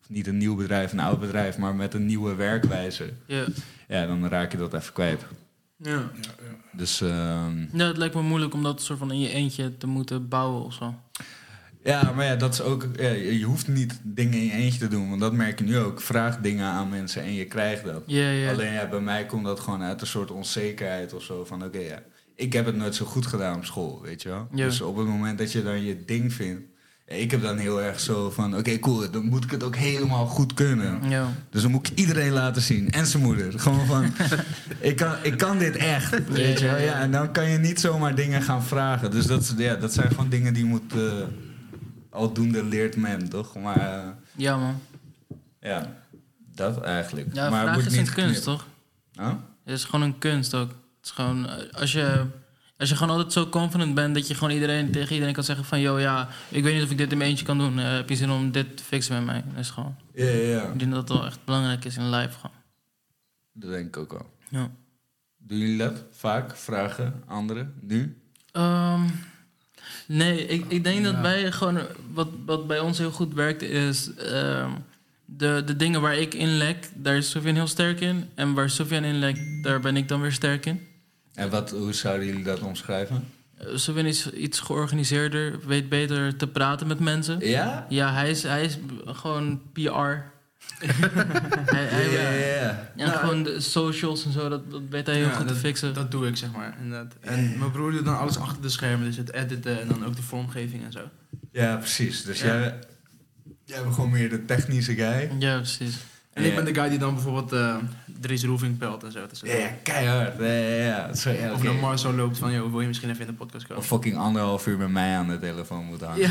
[0.00, 3.44] of niet een nieuw bedrijf, een oud bedrijf, maar met een nieuwe werkwijze, ja.
[3.88, 5.26] ja, dan raak je dat even kwijt.
[5.76, 6.10] ja.
[6.72, 9.86] Dus ehm, Ja, het lijkt me moeilijk om dat soort van in je eentje te
[9.86, 10.94] moeten bouwen of zo.
[11.84, 14.78] Ja, maar ja, dat is ook, ja, je je hoeft niet dingen in je eentje
[14.78, 16.00] te doen, want dat merk je nu ook.
[16.00, 18.02] Vraag dingen aan mensen en je krijgt dat.
[18.50, 21.44] Alleen ja, bij mij komt dat gewoon uit een soort onzekerheid of zo.
[21.44, 22.02] Van oké, ja,
[22.36, 24.48] ik heb het nooit zo goed gedaan op school, weet je wel.
[24.66, 26.62] Dus op het moment dat je dan je ding vindt...
[27.06, 29.76] ja, ik heb dan heel erg zo van, oké, cool, dan moet ik het ook
[29.76, 30.98] helemaal goed kunnen.
[31.50, 32.90] Dus dan moet ik iedereen laten zien.
[32.90, 33.60] En zijn moeder.
[33.60, 34.04] Gewoon van,
[34.90, 36.78] ik kan, ik kan dit echt, weet je wel.
[36.78, 39.10] Ja, en dan kan je niet zomaar dingen gaan vragen.
[39.10, 40.92] Dus dat, ja, dat zijn gewoon dingen die moet...
[40.92, 41.00] eh,
[42.14, 43.54] aldoende leert men, toch?
[43.54, 44.80] Maar eh, ja, man.
[45.60, 45.96] ja,
[46.36, 47.34] dat eigenlijk.
[47.34, 48.44] Ja, maar het vraag is een niet kunst, geknipt.
[48.44, 48.66] toch?
[49.12, 49.34] Huh?
[49.64, 50.68] Het is gewoon een kunst ook.
[50.68, 52.26] Het is gewoon, eh, als je,
[52.76, 55.64] als je gewoon altijd zo confident bent dat je gewoon iedereen, tegen iedereen kan zeggen
[55.64, 55.80] van...
[55.80, 57.78] Yo, ja, ik weet niet of ik dit in mijn eentje kan doen.
[57.78, 59.44] Eh, heb je zin om dit te fixen met mij?
[59.50, 59.96] Dat is gewoon...
[60.14, 60.62] Ja, ja, ja.
[60.62, 62.56] Ik denk dat het wel echt belangrijk is in live gewoon.
[63.52, 64.30] Dat denk ik ook wel.
[64.48, 64.70] Ja.
[65.36, 66.56] Doen jullie dat vaak?
[66.56, 67.74] Vragen anderen?
[67.80, 68.22] Nu?
[68.52, 69.02] Ehm,
[70.06, 71.78] Nee, ik, ik denk dat wij gewoon...
[72.12, 74.14] Wat, wat bij ons heel goed werkt is...
[74.14, 74.70] ehm,
[75.24, 78.28] de, de dingen waar ik in lek, daar is Sofian heel sterk in.
[78.34, 80.80] En waar Sofian in lekt, daar ben ik dan weer sterk in.
[81.34, 83.24] En wat, hoe zouden jullie dat omschrijven?
[83.56, 87.48] Eh, Sofian is iets georganiseerder, weet beter te praten met mensen.
[87.48, 87.86] Ja?
[87.88, 90.32] Ja, hij is, hij is gewoon PR.
[91.74, 93.04] hij, hij, Ja, ja, ja.
[93.12, 95.60] En gewoon de socials en zo, dat, dat weet hij heel Ja, goed dat, te
[95.60, 95.94] fixen.
[95.94, 96.76] Dat doe ik, zeg maar.
[96.82, 97.14] Inderdaad.
[97.20, 99.06] En mijn broer doet dan alles achter de schermen.
[99.06, 101.00] Dus het editen en dan ook de vormgeving en zo.
[101.52, 102.22] Ja, precies.
[102.24, 102.46] Dus Ja.
[102.46, 102.78] jij,
[103.64, 105.30] jij bent gewoon meer de technische guy.
[105.38, 105.96] Ja, precies.
[106.34, 106.48] En Ja.
[106.48, 107.76] ik ben de guy die dan bijvoorbeeld eh
[108.20, 109.26] Dries Roefing pelt en zo.
[109.28, 110.38] Dus, Ja, ja, keihard.
[110.38, 110.46] Ja,
[111.32, 113.82] ja, Of naar Marcel loopt van, joh, wil je misschien even in de podcast komen?
[113.82, 116.22] Of fucking anderhalf uur met mij aan de telefoon moeten hangen.
[116.22, 116.30] Ja.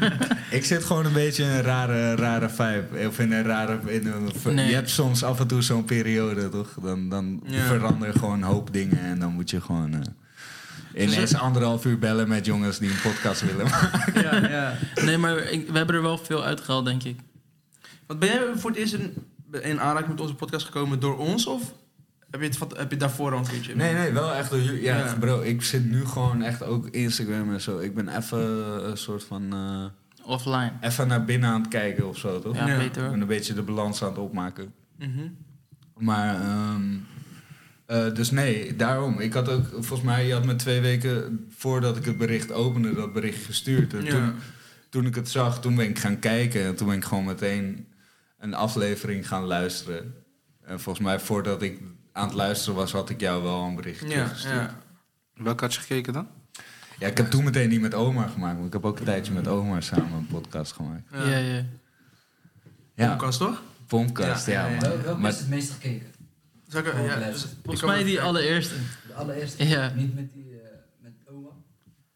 [0.58, 3.06] Ik zit gewoon een beetje in een rare, rare vibe.
[3.08, 3.78] Of in een rare...
[3.86, 4.68] In een, Nee.
[4.68, 6.68] Je hebt soms af en toe zo'n periode, toch?
[6.82, 7.62] Dan, dan Ja.
[7.64, 8.98] veranderen gewoon een hoop dingen.
[9.00, 9.94] En dan moet je gewoon...
[10.94, 14.22] eh, ineens anderhalf uur bellen met jongens die een podcast willen maken.
[14.22, 14.74] ja, ja.
[15.04, 17.18] Nee, maar ik- we hebben er wel veel uitgehaald, denk ik.
[18.06, 19.14] Want ben jij voor het eerst in,
[19.62, 21.46] in aanraking met onze podcast gekomen door ons?
[21.46, 21.74] Of
[22.30, 23.74] heb je het, van- heb je daarvoor al een keertje?
[23.74, 24.82] Nee, nee, wel echt door jullie.
[24.82, 25.14] Ja, Ja.
[25.20, 27.78] bro, ik zit nu gewoon echt ook Instagram en zo.
[27.78, 28.38] Ik ben even
[28.90, 29.52] een soort van...
[29.52, 29.84] eh,
[30.26, 30.72] Offline.
[30.80, 32.56] even naar binnen aan het kijken of zo, toch?
[32.56, 32.78] Ja, Ja.
[32.78, 34.72] beter ben een beetje de balans aan het opmaken.
[34.98, 35.28] Mhm.
[35.98, 36.82] Maar, ehm,
[37.86, 39.20] eh, dus nee, daarom.
[39.20, 42.94] Ik had ook, volgens mij, je had me twee weken voordat ik het bericht opende,
[42.94, 43.94] dat bericht gestuurd.
[43.94, 44.10] En Ja.
[44.10, 44.32] toen,
[44.88, 46.64] toen ik het zag, toen ben ik gaan kijken.
[46.64, 47.86] En toen ben ik gewoon meteen
[48.44, 50.14] een aflevering gaan luisteren.
[50.64, 51.80] En volgens mij, voordat ik
[52.12, 54.80] aan het luisteren was, had ik jou wel een bericht Ja, ja.
[55.34, 56.28] Welke had je gekeken dan?
[56.98, 58.56] Ja, ik heb toen meteen die met Omar gemaakt.
[58.56, 61.02] Maar ik heb ook een tijdje met Omar samen een podcast gemaakt.
[61.12, 61.24] Ja.
[61.28, 61.62] Ja, ja.
[62.94, 63.62] Ja, Podcast, toch?
[63.86, 64.80] podcast, ja, Ja, ja, ja.
[64.80, 64.88] man.
[64.90, 66.06] Wel- Welke Maar- is het meest gekeken?
[66.68, 68.74] Zal ik, ja, dus- Volgens mij die allereerste.
[69.06, 69.66] De allereerste?
[69.68, 69.92] Ja.
[69.94, 70.43] Niet met die, oma?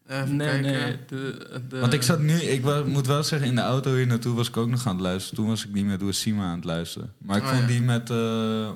[0.09, 0.71] Even Nee, kijken.
[0.71, 0.95] nee.
[1.07, 4.07] De, de, Want ik zat nu, ik wa- moet wel zeggen, in de auto hier
[4.07, 5.35] naartoe was ik ook nog aan het luisteren.
[5.37, 7.13] Toen was ik die met Ouassima aan het luisteren.
[7.17, 7.67] Maar ik Oh, vond ja.
[7.67, 8.67] die met, eh,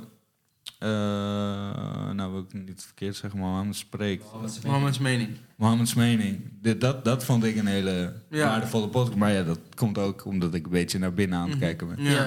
[0.79, 4.23] eh, nou wil ik niet verkeerd zeggen, maar Mohammed spreekt.
[4.63, 5.29] Mohammed's mening.
[5.55, 6.39] Mohammed's mening.
[6.61, 8.47] Dit, dat, dat vond ik een hele Ja.
[8.47, 9.17] waardevolle podcast.
[9.17, 11.59] Maar ja, dat komt ook omdat ik een beetje naar binnen aan het Mhm.
[11.65, 12.03] kijken ben.
[12.03, 12.11] Ja.
[12.11, 12.23] Ja.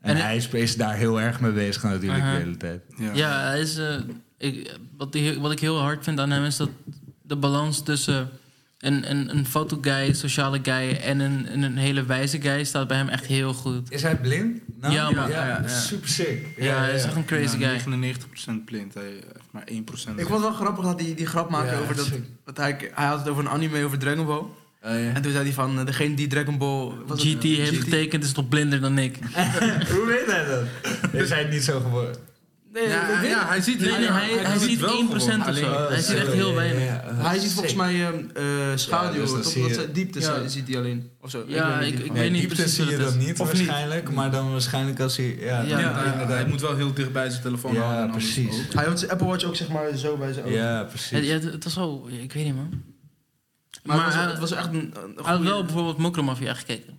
[0.00, 2.82] En, En- hij is, is daar heel erg mee bezig natuurlijk de hele tijd.
[3.14, 3.94] Ja, hij is, eh,
[4.38, 6.70] ik, wat, die, wat ik heel hard vind aan hem is dat
[7.26, 8.30] de balans tussen
[8.78, 12.96] een, een, een fotoguy, sociale guy en een, en een hele wijze guy staat bij
[12.96, 13.90] hem echt heel goed.
[13.92, 14.60] Is hij blind?
[14.80, 15.30] Nou, Ja, man.
[15.30, 15.68] Ja, ja, ja.
[15.68, 16.46] super sick.
[16.56, 18.14] Ja, hij is echt een crazy Ja, guy.
[18.60, 19.20] 99% blind, hij heeft
[19.50, 19.72] maar 1%.
[19.72, 21.96] Ik vond het wel grappig dat hij die grap maakte Ja, over
[22.44, 22.56] dat...
[22.56, 24.42] hij, hij had het over een anime over Dragon Ball.
[24.80, 26.92] En toen zei hij van, eh, degene die Dragon Ball...
[27.08, 29.18] het, GT heeft getekend is nog blinder dan ik.
[29.92, 30.64] Hoe weet hij dat?
[31.22, 32.16] Is hij niet zo geworden?
[32.74, 35.20] Nee, ja, ja, hij ziet Nee, nee, hij, hij, ziet 1% wel of gewoon.
[35.20, 35.30] zo.
[35.40, 37.00] Alleen- hij ziet echt heel weinig.
[37.14, 38.08] Hij ziet volgens mij eh,
[38.72, 39.74] eh, schaduw, Ja, dus dat.
[39.76, 40.48] Dat diepte Ja.
[40.48, 41.10] ziet hij alleen.
[41.20, 41.44] Of zo.
[41.46, 42.04] Ja, weet ik- niet.
[42.04, 43.66] ik Nee, weet niet diepte precies zie je dat niet Of niet?
[43.66, 45.36] waarschijnlijk, maar dan waarschijnlijk als hij...
[45.40, 46.28] Ja, Ja, dan- Ja, hij, inderdaad.
[46.38, 47.98] hij moet wel heel dicht bij zijn telefoon Ja, houden.
[48.02, 48.66] en anders precies.
[48.66, 48.72] ook.
[48.74, 50.56] Hij houdt zijn Apple Watch ook zeg maar zo bij zijn ogen.
[50.58, 51.26] Ja, Ja, precies.
[51.26, 52.82] ja, het, was wel, ik weet niet man.
[53.82, 56.98] Maar, Maar het, was, echt een, Hij had wel bijvoorbeeld Mokromafia gekeken.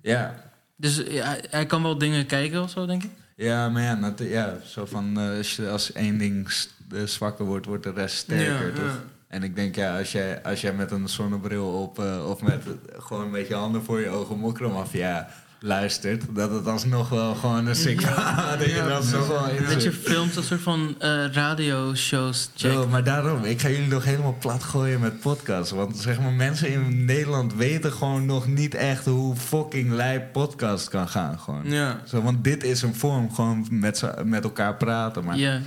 [0.00, 0.34] Ja.
[0.76, 3.10] Dus ja, hij, hij kan wel dingen kijken of zo, denk ik.
[3.34, 6.48] Ja, maar ja, ja zo van eh, als, je, als één ding
[6.92, 8.84] eh, zwakker wordt, wordt de rest sterker, Ja, toch?
[8.84, 9.02] ja.
[9.28, 12.62] En ik denk, ja, als jij, als jij met een zonnebril op eh, of met
[12.98, 15.28] gewoon een beetje handen voor je ogen mokromafia
[15.66, 19.80] luistert, dat het alsnog wel gewoon een sick dat je Ja, dat in Dat je
[19.80, 19.94] zit.
[19.94, 22.72] films, een soort van eh radioshows check.
[22.72, 25.70] Zo, maar daarom, ik ga jullie nog helemaal plat gooien met podcasts.
[25.72, 30.88] Want zeg maar, mensen in Nederland weten gewoon nog niet echt hoe fucking lijp podcast
[30.88, 31.38] kan gaan.
[31.38, 31.62] Gewoon.
[31.70, 32.00] Ja.
[32.06, 35.24] Zo, want dit is een vorm, gewoon met, met elkaar praten.
[35.24, 35.60] Maar Ja.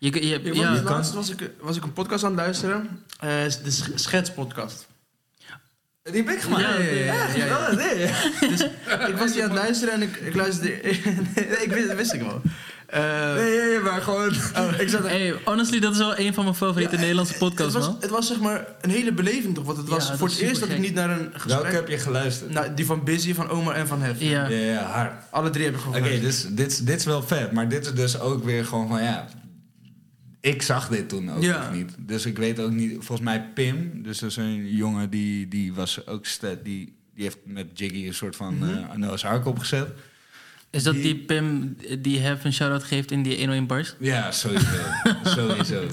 [0.00, 2.88] Je, je, Ik ja, was, laatst was ik, was ik een podcast aan het luisteren.
[3.20, 3.28] eh,
[3.64, 4.86] de Sch- Schetspodcast.
[6.12, 6.62] Die heb ik gemaakt.
[6.62, 7.56] Ja, ja, ja, ja, ja.
[7.56, 9.08] Oh, nee.
[9.08, 10.68] Ik was die aan het luisteren en ik, ik luisterde...
[11.34, 12.40] nee, ik wist, dat wist ik wel.
[12.86, 14.32] Eh, Nee, nee, nee, maar gewoon...
[14.78, 17.74] ik zat Hey, honestly, dat is wel een van mijn favoriete Ja, Nederlandse het podcasts,
[17.74, 17.96] was, man.
[18.00, 19.64] het was zeg maar een hele beleving toch?
[19.64, 21.60] Want het was voor het eerst dat ik niet naar een gesprek...
[21.62, 22.50] Welke heb je geluisterd?
[22.50, 24.14] Nou, die van Busy, van Omar en van Hef.
[24.20, 24.48] Ja.
[24.48, 25.12] Ja, ja, hard.
[25.30, 26.56] Alle drie heb ik Oké, gewoon geluisterd.
[26.56, 27.52] dus dit, dit is wel vet.
[27.52, 29.26] Maar dit is dus ook weer gewoon van, ja...
[30.48, 31.58] Ik zag dit toen ook Ja.
[31.62, 31.94] nog niet.
[31.98, 32.92] Dus ik weet ook niet...
[32.92, 36.24] Volgens mij Pim, dus dat is een jongen die, die was ook...
[36.40, 36.62] Die,
[37.14, 39.88] die heeft met Jiggy een soort van eh een Noah's Ark opgezet.
[40.70, 43.94] Is dat Die- die Pim die Hef een shout-out geeft in die 101 bars?
[43.98, 44.66] Ja, sowieso.
[45.36, 45.86] sowieso.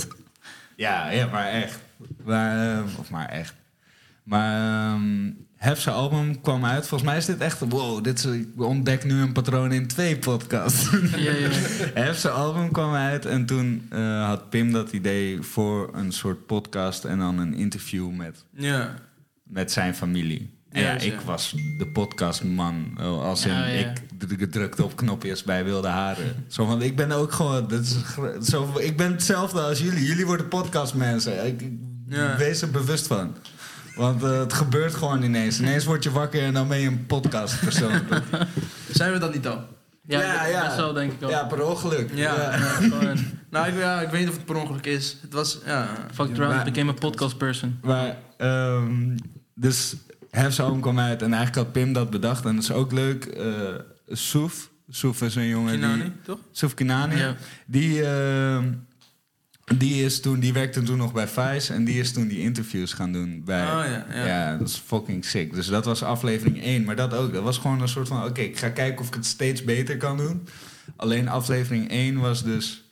[0.75, 1.79] Ja, ja, maar echt.
[2.23, 3.53] Maar, ehm, of maar echt.
[4.23, 6.87] Maar ehm, Hef zijn album kwam uit.
[6.87, 7.59] Volgens mij is dit echt...
[7.59, 10.89] Wow, dit is, ik ontdek nu een patroon in twee podcasts.
[11.15, 11.49] Ja, ja.
[12.03, 13.25] Hef zijn album kwam uit.
[13.25, 17.03] En toen eh, had Pim dat idee voor een soort podcast...
[17.03, 18.93] en dan een interview met, Ja.
[19.43, 20.53] met zijn familie.
[20.71, 22.91] En ja, ik was de podcastman.
[22.97, 23.93] eh, Als in, Ja, ja.
[24.29, 26.45] ik drukte op knopjes bij Wilde Haren.
[26.47, 27.67] Zo van, ik ben ook gewoon...
[27.67, 27.95] Dat is,
[28.49, 30.05] zo, ik ben hetzelfde als jullie.
[30.05, 31.45] Jullie worden podcastmensen.
[31.47, 31.71] Ik, ik
[32.07, 32.37] Ja.
[32.37, 33.35] Wees er bewust van.
[33.95, 35.59] Want eh, het gebeurt gewoon ineens.
[35.59, 37.91] Ineens word je wakker en dan ben je een podcastpersoon.
[38.91, 39.67] Zijn we dat niet al?
[40.07, 40.75] Ja, Ja, dat- ja.
[40.75, 41.29] zou denk ik ook.
[41.29, 42.09] ja, per ongeluk.
[42.13, 42.35] Ja.
[43.49, 45.17] Nou, ik, ja, ik weet niet of het per ongeluk is.
[45.21, 45.87] Het was, ja...
[46.13, 47.79] fucked around, became a podcast person.
[47.83, 49.17] Maar, ehm,
[49.53, 49.95] dus
[50.31, 52.45] Hef zijn album kwam uit en eigenlijk had Pim dat bedacht.
[52.45, 53.25] En dat is ook leuk.
[53.25, 53.47] eh
[54.07, 54.69] Soef.
[54.89, 56.11] Soef is een jongen Kinani, die...
[56.23, 56.37] toch?
[56.51, 57.17] Soef Kinani.
[57.17, 57.35] Ja.
[57.65, 58.71] Die, ehm,
[59.77, 61.73] die, is toen, die werkte toen nog bij Vice.
[61.73, 63.61] En die is toen die interviews gaan doen bij...
[63.63, 64.25] Oh, ja, ja.
[64.25, 65.53] ja, dat is fucking sick.
[65.53, 66.83] Dus dat was aflevering 1.
[66.83, 67.33] Maar dat ook.
[67.33, 68.23] Dat was gewoon een soort van...
[68.25, 70.47] Oké, ik ga kijken of ik het steeds beter kan doen.
[70.95, 72.83] Alleen aflevering 1 was dus...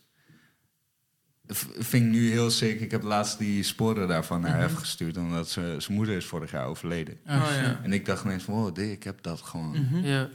[1.48, 2.80] v- Vind ik nu heel sick.
[2.80, 4.60] Ik heb laatst die sporen daarvan naar Mhm.
[4.60, 5.18] Hef gestuurd.
[5.18, 7.14] Omdat ze- zijn moeder is vorig jaar overleden.
[7.28, 7.80] Oh, ja.
[7.84, 8.54] En ik dacht ineens van...
[8.54, 9.70] Wow, dit, ik heb dat gewoon.
[9.92, 10.06] Mhm.
[10.06, 10.30] Ja.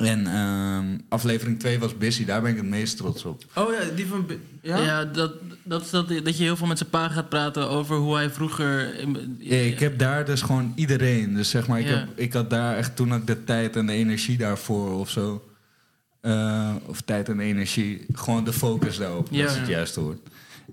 [0.00, 2.24] En ehm, aflevering 2 was Busy.
[2.24, 3.44] Daar ben ik het meest trots op.
[3.54, 4.26] Oh ja, die van...
[4.62, 4.78] Ja?
[4.78, 5.32] Ja, dat,
[5.62, 8.30] dat is dat, dat je heel veel met zijn pa gaat praten over hoe hij
[8.30, 8.94] vroeger...
[9.38, 11.34] Ja, ik heb daar dus gewoon iedereen.
[11.34, 11.92] Dus zeg maar, ik, Ja.
[11.98, 15.44] heb, ik had daar echt toen ook de tijd en de energie daarvoor of zo.
[16.20, 18.06] Eh, of tijd en energie.
[18.12, 19.28] Gewoon de focus daarop.
[19.30, 19.42] Ja.
[19.42, 20.18] Dat is het juiste woord.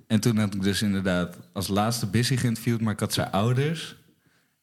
[0.07, 2.81] En toen had ik dus inderdaad als laatste Busy geïnterviewd.
[2.81, 3.95] Maar ik had zijn ouders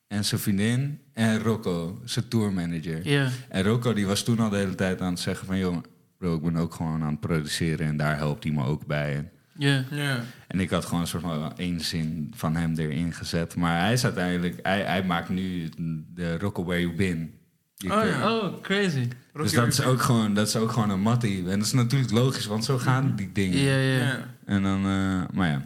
[0.09, 3.09] en zijn vriendin en Rocco, zijn tourmanager.
[3.09, 3.29] Ja.
[3.49, 5.59] En Rocco die was toen al de hele tijd aan het zeggen van...
[5.59, 5.77] joh,
[6.19, 9.17] bro, ik ben ook gewoon aan het produceren en daar helpt hij me ook bij.
[9.17, 9.85] En Ja.
[9.91, 10.21] Ja.
[10.49, 13.57] en ik had gewoon een soort van één zin van hem erin gezet.
[13.57, 14.59] Maar hij is uiteindelijk...
[14.63, 15.69] Hij, hij maakt nu
[16.15, 17.33] de Rocco Where You Been.
[17.77, 18.35] Die Oh ja.
[18.35, 19.09] Oh, crazy.
[19.33, 21.39] Dus dat is, ook gewoon, dat is ook gewoon een mattie.
[21.39, 23.59] En dat is natuurlijk logisch, want zo gaan die dingen.
[23.59, 23.99] Ja, ja.
[23.99, 24.19] Ja.
[24.45, 24.79] En dan...
[24.85, 25.63] eh, maar ja,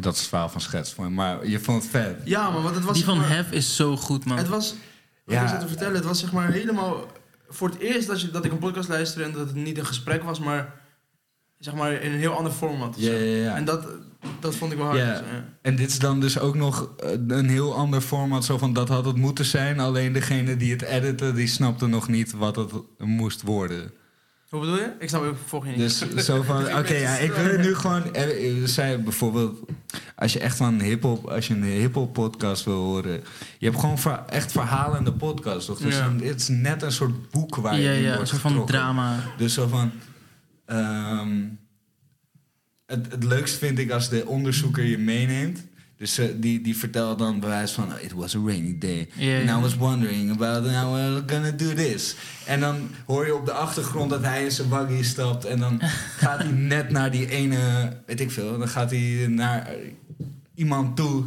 [0.00, 0.94] dat is het verhaal van Schets.
[0.94, 2.20] Maar je vond het vet.
[2.24, 2.94] Ja, maar want het was...
[2.94, 4.36] Die van maar- Hef is zo goed, man.
[4.36, 4.74] Het was...
[5.24, 5.42] Wat Ja.
[5.42, 7.06] ik zat te vertellen, het was zeg maar helemaal...
[7.48, 9.86] Voor het eerst dat, je, dat ik een podcast luisterde en dat het niet een
[9.86, 10.78] gesprek was, maar...
[11.58, 12.94] Zeg maar in een heel ander format.
[12.98, 13.56] Ja, ja, ja.
[13.56, 13.86] En dat,
[14.40, 14.98] dat vond ik wel hard.
[14.98, 15.12] Ja.
[15.18, 15.44] dus, ja.
[15.62, 18.44] En dit is dan dus ook nog eh, een heel ander format.
[18.44, 19.80] Zo van, dat had het moeten zijn.
[19.80, 23.92] Alleen degene die het editen, die snapte nog niet wat het moest worden.
[24.50, 24.92] Hoe bedoel je?
[24.98, 25.78] Ik snap ook volg je niet.
[25.78, 28.14] Dus zo van, oké, ja, ik wil het nu gewoon...
[28.14, 29.58] eh, eh, Zij bijvoorbeeld,
[30.16, 33.22] als je echt van een hip-hop, als je een hip-hop podcast wil horen,
[33.58, 35.78] je hebt gewoon ver- echt verhalende podcast, toch?
[35.78, 36.12] Dus Ja.
[36.22, 39.16] het is net een soort boek waar je ja, in ja, een soort van drama.
[39.36, 39.90] Dus zo van.
[40.66, 41.38] ehm,
[42.86, 45.64] het, het leukst vind ik als de onderzoeker je meeneemt.
[46.00, 47.92] Dus eh, die, die vertelt dan bewijs van...
[48.00, 49.08] It was a rainy day.
[49.18, 49.58] And.
[49.58, 52.16] I was wondering about how we're gonna do this.
[52.46, 55.44] En dan hoor je op de achtergrond dat hij in zijn buggy stapt.
[55.44, 55.80] En dan
[56.22, 57.58] gaat hij net naar die ene...
[58.06, 58.58] Weet ik veel.
[58.58, 59.70] Dan gaat hij naar
[60.54, 61.24] iemand toe...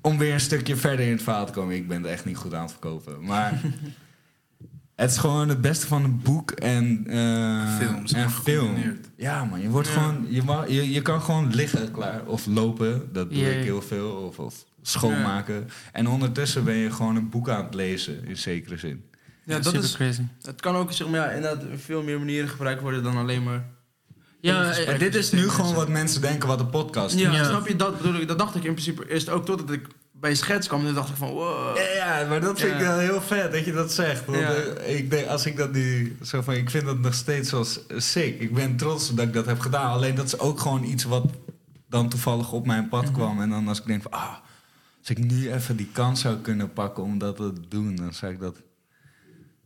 [0.00, 1.76] om weer een stukje verder in het verhaal te komen.
[1.76, 3.24] Ik ben het echt niet goed aan het verkopen.
[3.24, 3.60] Maar...
[5.00, 8.74] Het is gewoon het beste van een boek en, eh Films, en film.
[9.16, 9.60] Ja, man.
[9.60, 9.94] Je, wordt Ja.
[9.94, 12.22] gewoon, je, ma- je, je kan gewoon liggen klaar.
[12.26, 13.08] Of lopen.
[13.12, 14.10] Dat doe ik heel veel.
[14.10, 15.68] Of, of schoonmaken.
[15.92, 18.24] En ondertussen ben je gewoon een boek aan het lezen.
[18.24, 19.04] In zekere zin.
[19.44, 20.22] ja, dat super is, crazy.
[20.42, 23.64] het kan ook zeg maar, ja, inderdaad veel meer manieren gebruikt worden dan alleen maar...
[24.40, 27.20] Ja, eh, En dit is nu gewoon wat mensen denken wat een podcast is.
[27.20, 27.44] Ja, Ja.
[27.44, 27.76] snap je?
[27.76, 28.28] Dat bedoel ik.
[28.28, 29.86] Dat dacht ik in principe eerst ook totdat ik
[30.20, 30.86] bij schets kwam.
[30.86, 31.76] En dacht ik van, wow.
[31.76, 32.86] Ja, ja, maar dat vind ik Ja.
[32.86, 34.24] wel heel vet dat je dat zegt.
[34.24, 34.52] Want Ja.
[34.54, 37.80] eh, ik denk, als ik dat nu zo van, ik vind dat nog steeds als
[37.96, 38.40] sick.
[38.40, 39.90] Ik ben trots dat ik dat heb gedaan.
[39.90, 41.24] Alleen dat is ook gewoon iets wat
[41.88, 43.40] dan toevallig op mijn pad kwam.
[43.40, 44.34] En dan als ik denk van, ah,
[44.98, 48.32] als ik nu even die kans zou kunnen pakken om dat te doen, dan zou
[48.32, 48.54] ik dat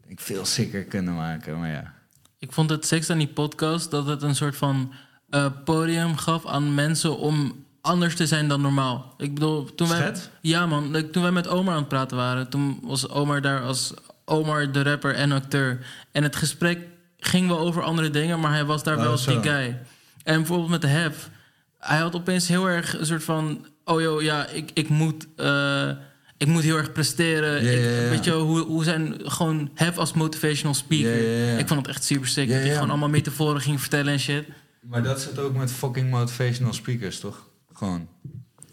[0.00, 1.58] denk ik, veel sicker kunnen maken.
[1.58, 1.92] Maar ja.
[2.38, 4.92] Ik vond het seks aan die podcast dat het een soort van
[5.30, 9.14] eh, podium gaf aan mensen om anders te zijn dan normaal.
[9.18, 9.98] Ik bedoel, toen wij,
[10.40, 13.94] ja man, toen wij met Omar aan het praten waren, toen was Omar daar als
[14.24, 15.86] Omar de rapper en acteur.
[16.12, 16.78] En het gesprek
[17.18, 19.40] ging wel over andere dingen, maar hij was daar Oh, wel zo.
[19.40, 19.78] die guy.
[20.22, 21.30] En bijvoorbeeld met de Hef,
[21.78, 25.26] hij had opeens heel erg een soort van, oh joh, ja, ik, ik moet.
[25.36, 25.88] eh,
[26.36, 27.56] ik moet heel erg presteren.
[27.60, 28.08] Ik-.
[28.10, 31.58] Weet je hoe, hoe zijn gewoon Hef als motivational speaker.
[31.58, 32.48] Ik vond het echt super sick.
[32.48, 34.44] Dat hij gewoon allemaal metaforen ging vertellen en shit.
[34.80, 37.46] Maar dat zit ook met fucking motivational speakers, toch?
[37.74, 38.08] Gewoon.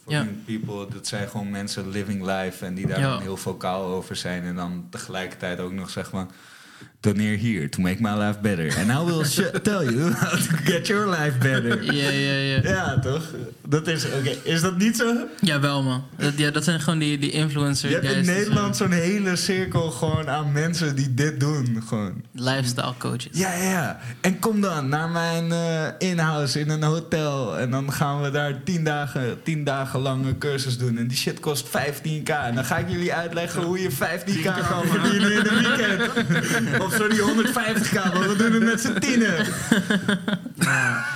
[0.08, 3.20] Fucking people, dat zijn gewoon mensen living life en die daar Ja.
[3.20, 4.44] heel vocaal over zijn.
[4.44, 6.28] En dan tegelijkertijd ook nog zeg maar.
[7.02, 8.78] Doneer hier to make my life better.
[8.78, 9.24] And I will
[9.64, 11.84] tell you how to get your life better.
[11.84, 12.60] Ja, ja, ja.
[12.64, 13.24] Ja, toch?
[13.68, 14.36] Dat is, oké.
[14.44, 15.16] Is dat niet zo?
[15.40, 16.04] Jawel, man.
[16.18, 17.92] Dat, ja, dat zijn gewoon die, die influencers.
[17.94, 21.84] Je hebt in Nederland zo'n hele cirkel gewoon aan mensen die dit doen.
[21.88, 22.22] Gewoon.
[22.32, 23.28] Lifestyle coaches.
[23.32, 24.00] Ja, ja, ja.
[24.22, 27.58] En kom dan naar mijn eh in-house in een hotel.
[27.58, 30.98] En dan gaan we daar tien dagen, tien dagen lang een cursus doen.
[30.98, 32.30] En die shit kost 15k.
[32.44, 36.10] En dan ga ik jullie uitleggen hoe je 15k kan verdienen in een weekend.
[36.92, 39.46] of sorry, 150k, want we doen het met z'n tienen.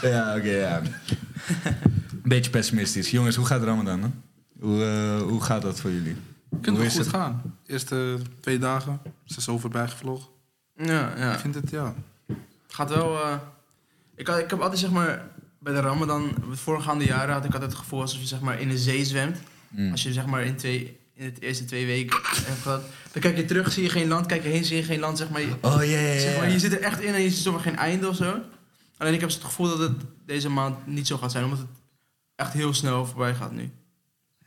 [0.01, 0.81] Ja, oké, ja.
[2.23, 3.11] Beetje pessimistisch.
[3.11, 4.01] Jongens, hoe gaat Ramadan?
[4.01, 4.07] Hè?
[4.59, 6.15] Hoe, eh, hoe gaat dat voor jullie?
[6.61, 7.13] Kunt Hoe is goed het?
[7.15, 7.41] gaan.
[7.65, 10.27] Eerste twee dagen, ze is zo voorbij gevlogen.
[10.75, 11.33] Ja, ja.
[11.33, 11.93] Ik vind het, ja.
[12.67, 13.21] gaat wel.
[13.21, 13.33] eh,
[14.15, 15.27] ik, had, ik heb altijd zeg maar.
[15.59, 18.59] Bij de Ramadan, de voorgaande jaren had ik altijd het gevoel alsof je zeg maar
[18.59, 19.37] in de zee zwemt.
[19.69, 19.91] Mm.
[19.91, 22.19] Als je zeg maar in, twee, in de eerste twee weken
[22.61, 22.81] gehad.
[23.11, 24.25] Dan kijk je terug, zie je geen land.
[24.25, 25.17] Kijk je heen, zie je geen land.
[25.17, 26.19] Zeg maar, je, Oh, ja.
[26.19, 28.39] zeg maar, je zit er echt in en je ziet zomaar geen einde of zo.
[28.97, 29.91] Alleen ik heb het gevoel dat het
[30.25, 31.43] deze maand niet zo gaat zijn.
[31.43, 31.67] Omdat het
[32.35, 33.71] echt heel snel voorbij gaat nu.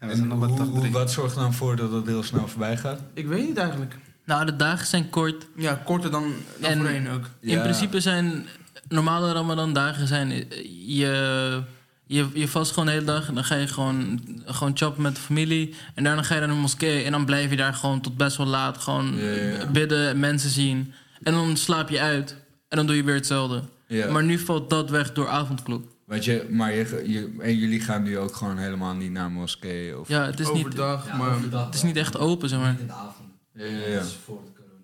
[0.01, 3.01] Ja, En hoe, wat zorgt er dan voor dat het heel snel voorbij gaat?
[3.15, 3.97] Ik weet niet eigenlijk.
[4.25, 5.47] Nou, de dagen zijn kort.
[5.57, 7.25] Ja, korter dan, dan En- voorheen ook.
[7.41, 7.61] In Ja.
[7.63, 8.47] principe zijn
[8.89, 10.47] normale Ramadan-dagen zijn eh,
[10.87, 11.63] je,
[12.09, 15.15] je, je vast gewoon de hele dag en dan ga je gewoon, gewoon choppen met
[15.15, 15.75] de familie.
[15.95, 18.37] En daarna ga je naar de moskee en dan blijf je daar gewoon tot best
[18.37, 19.67] wel laat gewoon Ja, ja, ja.
[19.67, 20.93] bidden, mensen zien.
[21.23, 22.37] En dan slaap je uit
[22.69, 23.63] en dan doe je weer hetzelfde.
[23.87, 24.11] Ja.
[24.11, 25.83] Maar nu valt dat weg door avondklok.
[26.07, 29.99] Want je, maar je, je, en jullie gaan nu ook gewoon helemaal niet naar moskee?
[29.99, 30.09] Of...
[30.09, 31.35] Ja, het is, niet, Overdag, Ja, maar...
[31.35, 32.71] overdag het is niet echt open, zeg maar.
[32.71, 33.29] Niet in de avond.
[33.53, 33.95] Ja, ja, ja.
[33.95, 34.83] Dat is voor de corona.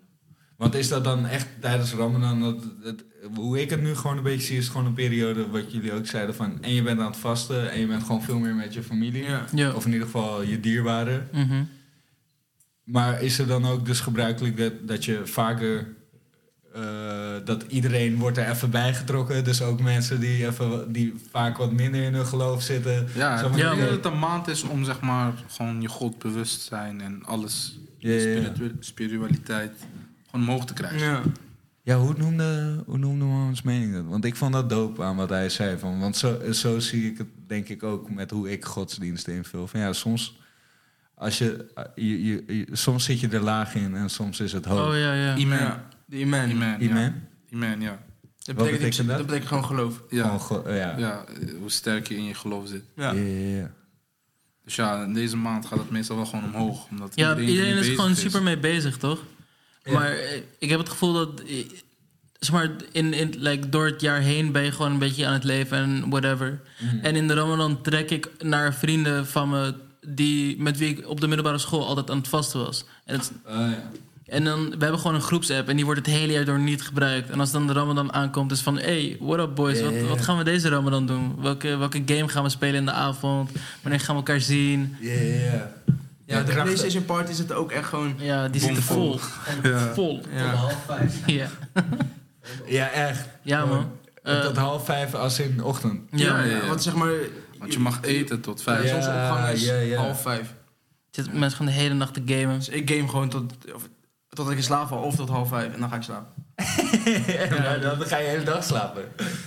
[0.57, 3.03] Want is dat dan echt tijdens Ramadan, dat, dat,
[3.35, 6.05] hoe ik het nu gewoon een beetje zie, is gewoon een periode wat jullie ook
[6.05, 8.73] zeiden van, en je bent aan het vasten en je bent gewoon veel meer met
[8.73, 9.45] je familie, Ja.
[9.53, 9.71] Ja.
[9.73, 11.27] of in ieder geval je dierbaren.
[11.31, 11.63] Mhm.
[12.83, 15.87] Maar is er dan ook dus gebruikelijk dat, dat je vaker,
[16.73, 16.81] eh,
[17.45, 22.01] dat iedereen wordt er even bijgetrokken, dus ook mensen die, even, die vaak wat minder
[22.03, 23.07] in hun geloof zitten.
[23.15, 26.19] Ja, Zo ik denk dat het een maand is om zeg maar gewoon je God
[26.19, 27.79] bewust zijn en alles,
[28.79, 29.71] spiritualiteit,
[30.35, 30.99] gewoon omhoog te krijgen.
[30.99, 31.21] Ja.
[31.83, 34.03] Ja, hoe noemde, hoe noemde Mohamed's mening dat?
[34.05, 35.77] Want ik vond dat dope aan wat hij zei.
[35.77, 39.67] Van, want zo, zo zie ik het denk ik ook met hoe ik godsdiensten invul.
[39.67, 40.39] Van ja, soms,
[41.15, 41.65] als je,
[41.95, 44.87] je, je, je- soms zit je er laag in en soms is het hoog.
[44.87, 45.35] Oh ja, ja.
[45.35, 45.57] Iman.
[45.57, 46.49] Ja, de iman.
[46.49, 47.13] Iman, ja.
[47.49, 47.81] Iman?
[47.81, 47.99] Ja.
[48.43, 49.17] Dat Wat betekent, dat?
[49.17, 50.01] dat betekent gewoon geloof.
[50.09, 50.23] Ja.
[50.23, 50.97] Gewoon go- ja.
[50.97, 52.83] ja, eh, hoe sterk je in je geloof zit.
[52.95, 53.11] Ja.
[53.11, 53.71] Ja, ja, ja.
[54.63, 56.87] Dus ja, in deze maand gaat het meestal wel gewoon omhoog.
[56.89, 59.19] Omdat Ja, iedereen, is gewoon super mee bezig, toch?
[59.93, 61.41] Maar eh, ik heb het gevoel dat...
[61.47, 61.55] eh,
[62.39, 65.33] Zeg maar, in, in, like, door het jaar heen ben je gewoon een beetje aan
[65.33, 66.61] het leven en whatever.
[66.79, 67.05] Mhm.
[67.05, 69.73] En in de Ramadan trek ik naar vrienden van me...
[70.07, 72.85] Die, met wie ik op de middelbare school altijd aan het vasten was.
[73.05, 73.89] En, het, Oh, ja.
[74.25, 76.81] en dan, we hebben gewoon een groepsapp en die wordt het hele jaar door niet
[76.81, 77.29] gebruikt.
[77.29, 78.77] En als dan de Ramadan aankomt, is van...
[78.79, 81.35] Hey, what up boys, wat, wat gaan we deze Ramadan doen?
[81.41, 83.51] Welke, welke game gaan we spelen in de avond?
[83.81, 84.95] Wanneer gaan we elkaar zien?
[84.99, 85.73] Ja, ja, ja.
[86.25, 88.15] Ja, de PlayStation Party zit ook echt gewoon...
[88.17, 89.19] Ja, die zitten vol.
[89.93, 90.21] Vol.
[90.21, 91.21] Tot half vijf.
[91.25, 91.47] Ja,
[92.65, 93.27] Ja, echt.
[93.41, 93.91] ja man.
[94.23, 96.01] Eh, Tot half vijf als in de ochtend.
[96.11, 96.67] ja, Ja, ja, ja.
[96.67, 97.13] want zeg maar...
[97.59, 98.83] Want je mag eten tot vijf.
[98.83, 98.89] Ja.
[99.01, 99.97] soms opgang is ja, ja.
[99.97, 100.53] half vijf.
[101.11, 102.57] Zitten mensen gewoon de hele nacht te gamen.
[102.57, 103.89] Dus ik game gewoon tot, of,
[104.29, 106.34] tot ik in slaap val of tot half vijf en dan ga ik slapen.
[106.55, 109.03] Ja, dan ga je de hele dag slapen.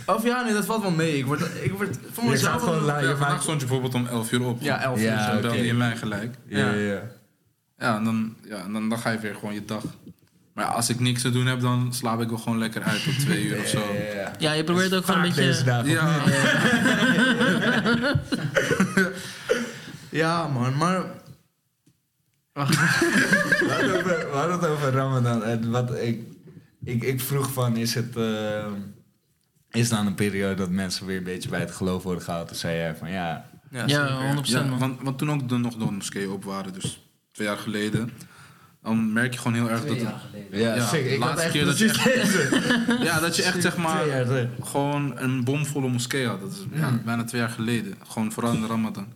[0.07, 1.19] Of ja, nee, dat valt wel mee.
[1.19, 2.53] Ik word, ik word voor Je mezelf...
[2.53, 4.61] gaat gewoon la- Ja, je vandaag stond je bijvoorbeeld om 11 uur op.
[4.63, 5.21] Ja, elf Ja, uur.
[5.25, 5.41] Zo oké.
[5.41, 6.35] belde je mij gelijk.
[6.47, 7.01] Ja, ja, ja.
[7.79, 9.83] Ja, en dan, ja, en dan, dan ga je weer gewoon je dag.
[10.55, 13.05] Maar ja, als ik niks te doen heb, dan slaap ik wel gewoon lekker uit
[13.05, 13.79] tot twee uur of zo.
[13.79, 13.85] Ja,
[14.15, 14.33] ja, ja.
[14.39, 15.65] Ja, je probeert ook gewoon een beetje...
[15.65, 15.83] Ja,
[20.11, 20.99] Ja, man, maar...
[22.59, 22.75] Over,
[24.05, 25.45] we hadden het over Ramadan.
[25.45, 26.21] En wat ik,
[26.89, 28.17] ik, ik vroeg van, is het...
[28.17, 28.67] eh,
[29.71, 32.49] is dan een periode dat mensen weer een beetje bij het geloof worden gehaald?
[32.49, 33.51] Toen zei jij van, ja...
[33.71, 34.37] Ja, zeker.
[34.45, 34.79] 100% ja man.
[34.79, 38.11] want, want toen ook de, nog de moskeeën op waren, dus twee jaar geleden.
[38.83, 40.59] Dan merk je gewoon heel erg dat Twee het, jaar geleden.
[40.61, 41.13] Ja, Ja, zeker.
[41.13, 43.05] Ik laatste echt keer dat je deze.
[43.05, 44.27] ja, dat je echt zeg maar
[44.63, 46.41] gewoon een bomvolle moskee had.
[46.41, 47.03] Dat is ja, Mm.
[47.05, 47.95] bijna twee jaar geleden.
[48.09, 49.07] Gewoon vooral in de Ramadan.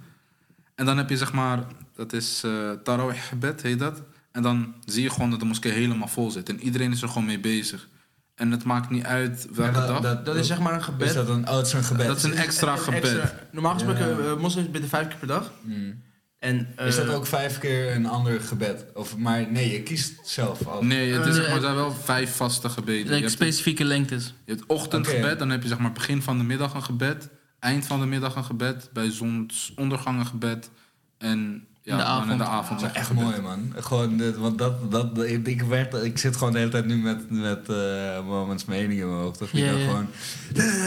[0.75, 1.59] En dan heb je zeg maar,
[1.97, 4.03] dat is eh Tarawih gebed, heet dat.
[4.33, 6.49] En dan zie je gewoon dat de moskee helemaal vol zit.
[6.49, 7.89] En iedereen is er gewoon mee bezig.
[8.35, 10.23] En het maakt niet uit welke Ja, dag.
[10.23, 11.09] Dat is zeg maar een gebed.
[11.09, 12.07] Is dat een, oh, het is een gebed?
[12.07, 13.03] Dat is een extra Een gebed.
[13.03, 14.17] extra- normaal gesproken, Ja.
[14.31, 15.53] eh, moslims bidden vijf keer per dag.
[15.63, 16.03] Mm.
[16.39, 18.85] En, Is dat eh, ook vijf keer een ander gebed?
[18.95, 20.83] Of, maar nee, je kiest zelf al.
[20.85, 22.97] Nee, het is, zeg maar, er zijn wel vijf vaste gebeden.
[23.03, 24.35] Like je, hebt het, specifieke lengtes.
[24.45, 27.29] je hebt ochtendgebed, dan heb je zeg maar begin van de middag een gebed.
[27.59, 28.91] Eind van de middag een gebed.
[28.93, 30.71] Bij zonsondergang een gebed.
[31.19, 32.31] En Ja, de dan avond.
[32.31, 32.81] in de avond.
[32.81, 33.73] Dat is echt mooi, man.
[33.77, 37.31] Gewoon, dit- want dat, dat, ik, werd, ik zit gewoon de hele tijd nu met,
[37.31, 39.43] met eh Moments mening in mijn hoofd.
[39.43, 39.87] Of Ja, dan ja.
[39.87, 40.07] gewoon...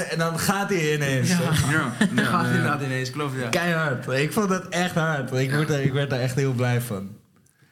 [0.10, 1.30] En dan gaat hij ineens.
[1.30, 1.36] Ja.
[1.72, 2.56] Ja, Dan gaat ja, hij ja.
[2.56, 3.50] inderdaad ineens, klopt ja.
[3.50, 4.08] Keihard.
[4.08, 5.32] Ik vond dat echt hard.
[5.34, 7.10] Ik, word er, ik werd daar echt heel blij van.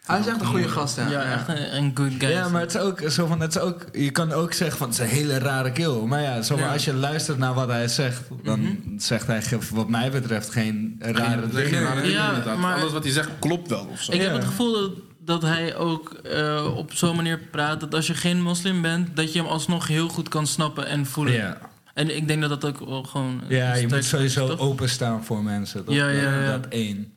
[0.03, 1.09] Hij is echt een goede gast, ja.
[1.09, 2.29] Ja, echt een, een good guy.
[2.29, 4.87] Ja, maar het is ook zo van, het is ook, je kan ook zeggen van
[4.89, 5.93] het is een hele rare kill.
[6.01, 6.73] Maar ja, zo van, Ja.
[6.73, 9.41] als je luistert naar wat hij zegt, dan zegt hij
[9.71, 11.65] wat mij betreft geen rare Geen- dingen.
[11.69, 12.57] geen rare dingen, Ja, inderdaad.
[12.57, 14.11] maar- Alles wat hij zegt klopt wel of zo.
[14.11, 18.07] Ik heb het gevoel dat, dat hij ook eh, op zo'n manier praat dat als
[18.07, 21.33] je geen moslim bent, dat je hem alsnog heel goed kan snappen en voelen.
[21.33, 21.57] Ja.
[21.93, 23.41] En ik denk dat dat ook wel gewoon.
[23.47, 25.85] Ja, je sterk moet sowieso openstaan voor mensen.
[25.85, 25.95] toch?
[25.95, 26.51] Ja, ja, Dat- ja.
[26.51, 27.13] Dat één.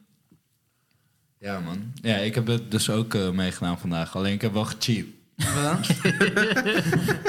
[1.39, 1.93] Ja, man.
[1.95, 4.17] Ja, ik heb het dus ook eh, meegedaan vandaag.
[4.17, 5.07] Alleen ik heb wel gecheat.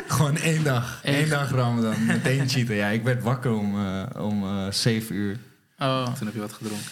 [0.07, 0.99] Gewoon één dag.
[1.03, 2.05] Eén dag Ramadan.
[2.05, 2.75] Meteen cheaten.
[2.75, 5.37] Ja, ik werd wakker om, eh, om eh, zeven uur.
[5.77, 6.13] Oh.
[6.13, 6.91] Toen heb je wat gedronken.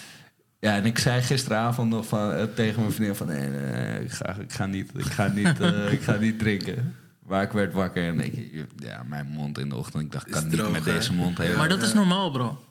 [0.60, 3.28] Ja, en ik zei gisteravond nog van, tegen mijn vriendin van...
[3.28, 6.40] Nee, nee, nee, ik, ga, ik, ga niet, ik, ga niet, eh, ik ga niet
[6.40, 6.96] drinken.
[7.26, 10.04] Maar ik werd wakker en ik, ja, mijn mond in de ochtend.
[10.04, 10.94] Ik dacht, ik kan niet met hè?
[10.94, 11.58] deze mond heen.
[11.58, 12.65] Maar dat is normaal, bro.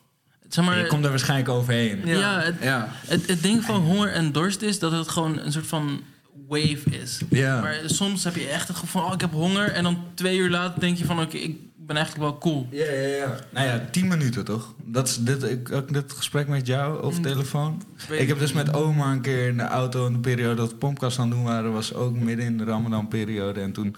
[0.48, 2.00] Zeg maar, Je komt er waarschijnlijk overheen.
[2.04, 2.88] ja, het, Ja.
[3.06, 6.00] het, het ding van honger en dorst is dat het gewoon een soort van
[6.48, 7.20] wave is.
[7.30, 7.60] Ja.
[7.60, 9.70] Maar soms heb je echt het gevoel van, oh, ik heb honger.
[9.72, 12.68] En dan twee uur later denk je van, oké, ik ben eigenlijk wel cool.
[12.70, 13.36] Ja, ja, ja.
[13.50, 14.74] Nou ja, tien minuten toch?
[14.84, 17.82] Dat is dit, ik had dit gesprek met jou over telefoon.
[18.08, 20.78] Weet Ik heb dus met oma een keer in de auto in de periode dat
[20.78, 23.60] Pompkast aan het doen waren, was ook midden in de Ramadan-periode.
[23.60, 23.96] En toen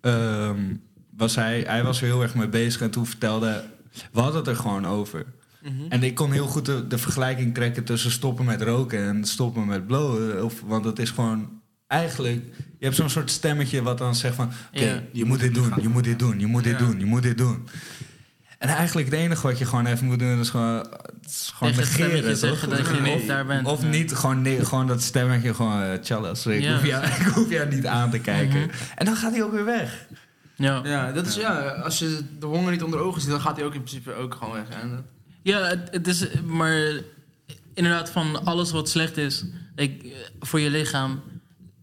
[0.00, 0.60] ehm,
[1.16, 3.64] was hij, hij was er heel erg mee bezig en toen vertelde,
[4.12, 5.24] we hadden het er gewoon over.
[5.88, 9.66] En ik kon heel goed de, de vergelijking trekken tussen stoppen met roken en stoppen
[9.66, 10.44] met blowen.
[10.44, 12.44] Of, want het is gewoon eigenlijk,
[12.78, 15.02] je hebt zo'n soort stemmetje wat dan zegt van, oké, Ja.
[15.12, 16.78] je moet dit doen, je moet dit doen, je moet dit Ja.
[16.86, 17.68] doen, je moet dit doen.
[18.58, 20.86] En eigenlijk het enige wat je gewoon even moet doen is gewoon,
[21.28, 22.36] is gewoon negeren, toch?
[22.38, 23.66] zeggen dat je Of- niet daar bent.
[23.66, 23.88] Of Ja.
[23.88, 27.68] niet, gewoon, nee, gewoon dat stemmetje gewoon, uh, tjallas, ik, hoef jou, ik hoef jou
[27.68, 28.60] niet aan te kijken.
[28.60, 28.68] Mhm.
[28.94, 30.06] En dan gaat hij ook weer weg.
[30.62, 30.80] Ja.
[30.84, 33.64] Ja, dat is ja, als je de honger niet onder ogen ziet, dan gaat hij
[33.64, 34.68] ook in principe ook gewoon weg.
[34.68, 35.02] En dat-
[35.42, 37.00] Ja, het, het is maar
[37.74, 39.44] inderdaad van alles wat slecht is
[39.76, 40.04] ik,
[40.40, 41.20] voor je lichaam,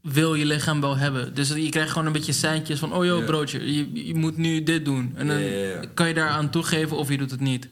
[0.01, 1.33] wil je lichaam wel hebben.
[1.35, 4.63] Dus je krijgt gewoon een beetje seintjes van, oh joh broodje, je, je moet nu
[4.63, 5.11] dit doen.
[5.15, 5.81] En dan Ja, ja, ja.
[5.93, 7.69] kan je daaraan toegeven of je doet het niet.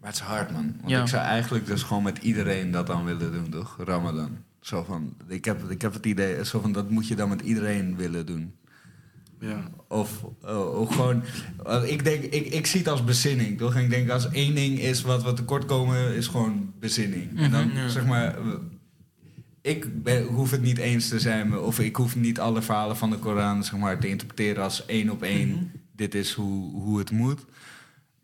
[0.00, 0.74] Maar het is hard, man.
[0.80, 1.00] Want Ja.
[1.02, 3.76] ik zou eigenlijk dus gewoon met iedereen dat dan willen doen, toch?
[3.84, 4.36] Ramadan.
[4.60, 7.40] Zo van, ik heb, ik heb het idee, zo van, dat moet je dan met
[7.40, 8.54] iedereen willen doen.
[9.40, 9.68] Ja.
[9.88, 11.22] Of, eh, of gewoon,
[11.66, 13.74] eh, ik denk, ik, ik zie het als bezinning, toch?
[13.74, 17.38] En ik denk als één ding is wat we tekort komen, is gewoon bezinning.
[17.38, 17.88] En dan, Mhm, ja.
[17.88, 18.44] zeg maar, eh,
[19.62, 23.10] ik ben, hoef het niet eens te zijn, of ik hoef niet alle verhalen van
[23.10, 25.48] de Koran, zeg maar, te interpreteren als één op één.
[25.48, 25.64] Mhm.
[25.96, 27.40] Dit is hoe, hoe het moet.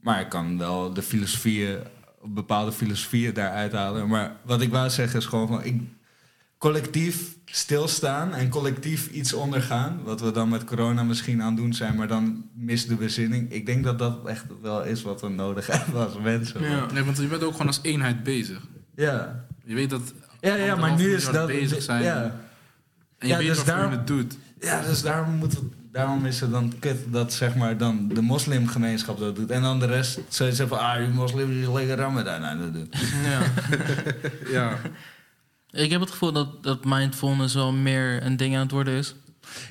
[0.00, 1.78] Maar ik kan wel de filosofieën,
[2.24, 4.08] bepaalde filosofieën daaruit halen.
[4.08, 5.80] Maar wat ik wou zeggen is gewoon van, ik,
[6.58, 10.00] collectief stilstaan en collectief iets ondergaan.
[10.04, 13.52] Wat we dan met corona misschien aan het doen zijn, maar dan mist de bezinning.
[13.52, 16.62] Ik denk dat dat echt wel is wat we nodig hebben als mensen.
[16.62, 16.86] Ja.
[16.92, 18.60] Nee, want je bent ook gewoon als eenheid bezig.
[18.94, 19.44] ja.
[19.66, 20.12] Je weet dat.
[20.40, 21.46] Ja, ja, maar nu is dat...
[21.46, 22.02] bezig zijn.
[22.02, 22.32] Ja, En
[23.18, 24.36] je Ja, weet dus waarvoor daarom- je het doet.
[24.60, 28.20] ja dus daarom, moeten we- daarom is het dan kut dat zeg maar dan de
[28.22, 29.50] moslimgemeenschap dat doet.
[29.50, 32.88] En dan de rest zoiets van, ah, die moslim is lekker ramadan aan het doen.
[33.24, 33.40] Ja.
[34.58, 34.78] Ja.
[35.74, 39.14] Ik heb het gevoel dat, dat mindfulness wel meer een ding aan het worden is.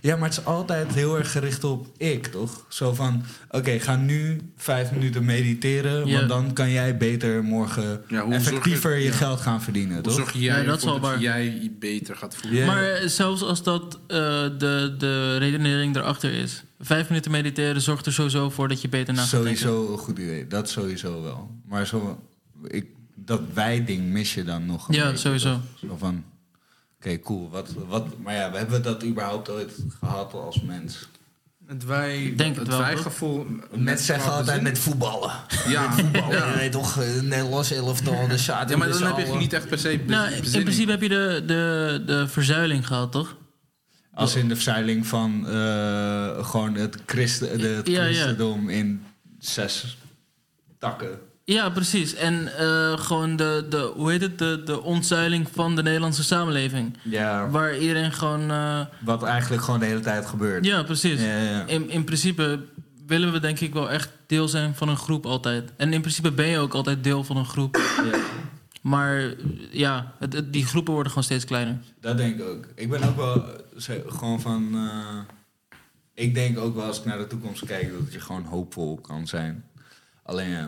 [0.01, 2.65] Ja, maar het is altijd heel erg gericht op ik, toch?
[2.69, 6.07] Zo van, oké, ga nu vijf minuten mediteren...
[6.07, 6.15] Ja.
[6.17, 9.11] want dan kan jij beter morgen Ja, je- effectiever je, ja.
[9.11, 10.13] geld gaan verdienen, Hoe toch?
[10.13, 11.19] zorg jij Ja, dat dat waar.
[11.19, 12.65] jij je beter gaat voelen?
[12.65, 14.17] Maar eh, zelfs als dat eh,
[14.57, 16.63] de, de redenering erachter is.
[16.79, 19.57] Vijf minuten mediteren zorgt er sowieso voor dat je beter na gaat denken.
[19.57, 21.49] Sowieso een goed idee, dat sowieso wel.
[21.67, 22.23] Maar zo,
[22.67, 22.85] ik,
[23.15, 25.51] dat wij-ding mis je dan nog een Ja, beetje, sowieso.
[25.53, 25.89] toch?
[25.89, 26.23] Zo van,
[26.99, 28.05] oké, cool, wat, wat...
[28.19, 31.07] Maar ja, hebben we dat überhaupt ooit gehad als mens?
[31.67, 32.33] Het wij...
[32.35, 32.77] Denk het Het wel.
[32.77, 32.87] toch?
[32.87, 33.45] wijgevoel.
[33.75, 35.31] Mensen zeggen altijd met voetballen.
[35.67, 36.51] Ja, Voetballen, ja.
[36.51, 39.67] je weet toch, eh, Nederlands elftal, de zaten ja, maar dan heb je niet echt
[39.67, 43.35] per se Nou, in principe heb je de, de, de verzuiling gehad, toch?
[44.13, 48.11] Als in de verzuiling van eh, gewoon het, christen, de, het Ja, ja.
[48.11, 49.05] christendom in
[49.39, 49.97] zes
[50.79, 51.19] takken.
[51.45, 52.15] Ja, precies.
[52.15, 56.97] En eh, gewoon de, de, hoe heet het, de, de ontzuiling van de Nederlandse samenleving.
[57.03, 58.51] Ja, Waar iedereen gewoon...
[58.51, 60.65] eh, wat eigenlijk gewoon de hele tijd gebeurt.
[60.65, 61.21] ja, precies.
[61.21, 61.65] Ja, ja.
[61.65, 62.59] In, in principe
[63.07, 65.71] willen we denk ik wel echt deel zijn van een groep altijd.
[65.77, 67.77] En in principe ben je ook altijd deel van een groep.
[68.11, 68.19] Ja.
[68.81, 69.33] Maar
[69.71, 71.77] ja, het, het- die groepen worden gewoon steeds kleiner.
[72.01, 72.65] Dat denk ik ook.
[72.75, 73.45] Ik ben ook wel
[74.07, 74.69] gewoon van.
[74.73, 75.19] eh,
[76.13, 79.27] ik denk ook wel als ik naar de toekomst kijk dat je gewoon hoopvol kan
[79.27, 79.63] zijn.
[80.23, 80.67] Alleen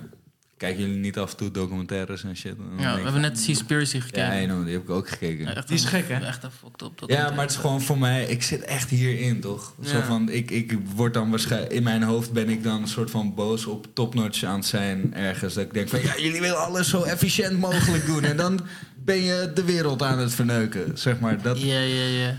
[0.58, 2.58] Kijken jullie niet af en toe documentaires en shit?
[2.58, 4.42] Dan Ja, we hebben net Seaspiracy gekeken.
[4.42, 5.56] Ja, die heb ik ook gekeken.
[5.56, 6.26] Echt Die is gek, hè?
[6.26, 7.10] Echt een fucked up.
[7.10, 9.74] Ja, maar het is gewoon voor mij, ik zit echt hierin, toch?
[9.84, 13.12] Zo van, ik, ik word dan waarschijnlijk, in mijn hoofd ben ik dan een soort
[13.12, 15.54] van boos op topnotch aan het zijn ergens.
[15.54, 18.24] Dat ik denk van, ja, jullie willen alles zo efficiënt mogelijk doen.
[18.24, 18.60] En dan
[18.96, 21.42] ben je de wereld aan het verneuken, zeg maar.
[21.42, 22.36] Dat, Ja, ja, ja.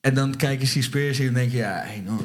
[0.00, 2.22] en dan kijk je Seaspiracy en denk je, ja, hey, no,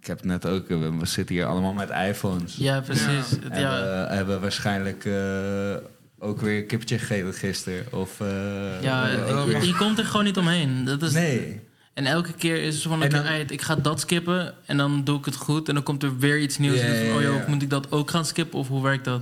[0.00, 2.56] ik heb het net ook, eh, we, zitten hier allemaal met iPhones.
[2.56, 3.38] Ja, precies.
[3.50, 5.76] En Ja, we hebben waarschijnlijk eh,
[6.18, 7.92] ook weer een kippetje gegeten gisteren.
[7.92, 10.84] Of, eh, ja, eh, je, je komt er gewoon niet omheen.
[10.84, 11.60] Dat is, nee.
[11.94, 15.18] En elke keer is het zo van, uit, ik ga dat skippen en dan doe
[15.18, 15.68] ik het goed.
[15.68, 16.76] En dan komt er weer iets nieuws.
[16.80, 17.52] Ja, en dan van, ja, oh joh, ja.
[17.52, 19.20] moet ik dat ook gaan skippen of hoe werkt dat?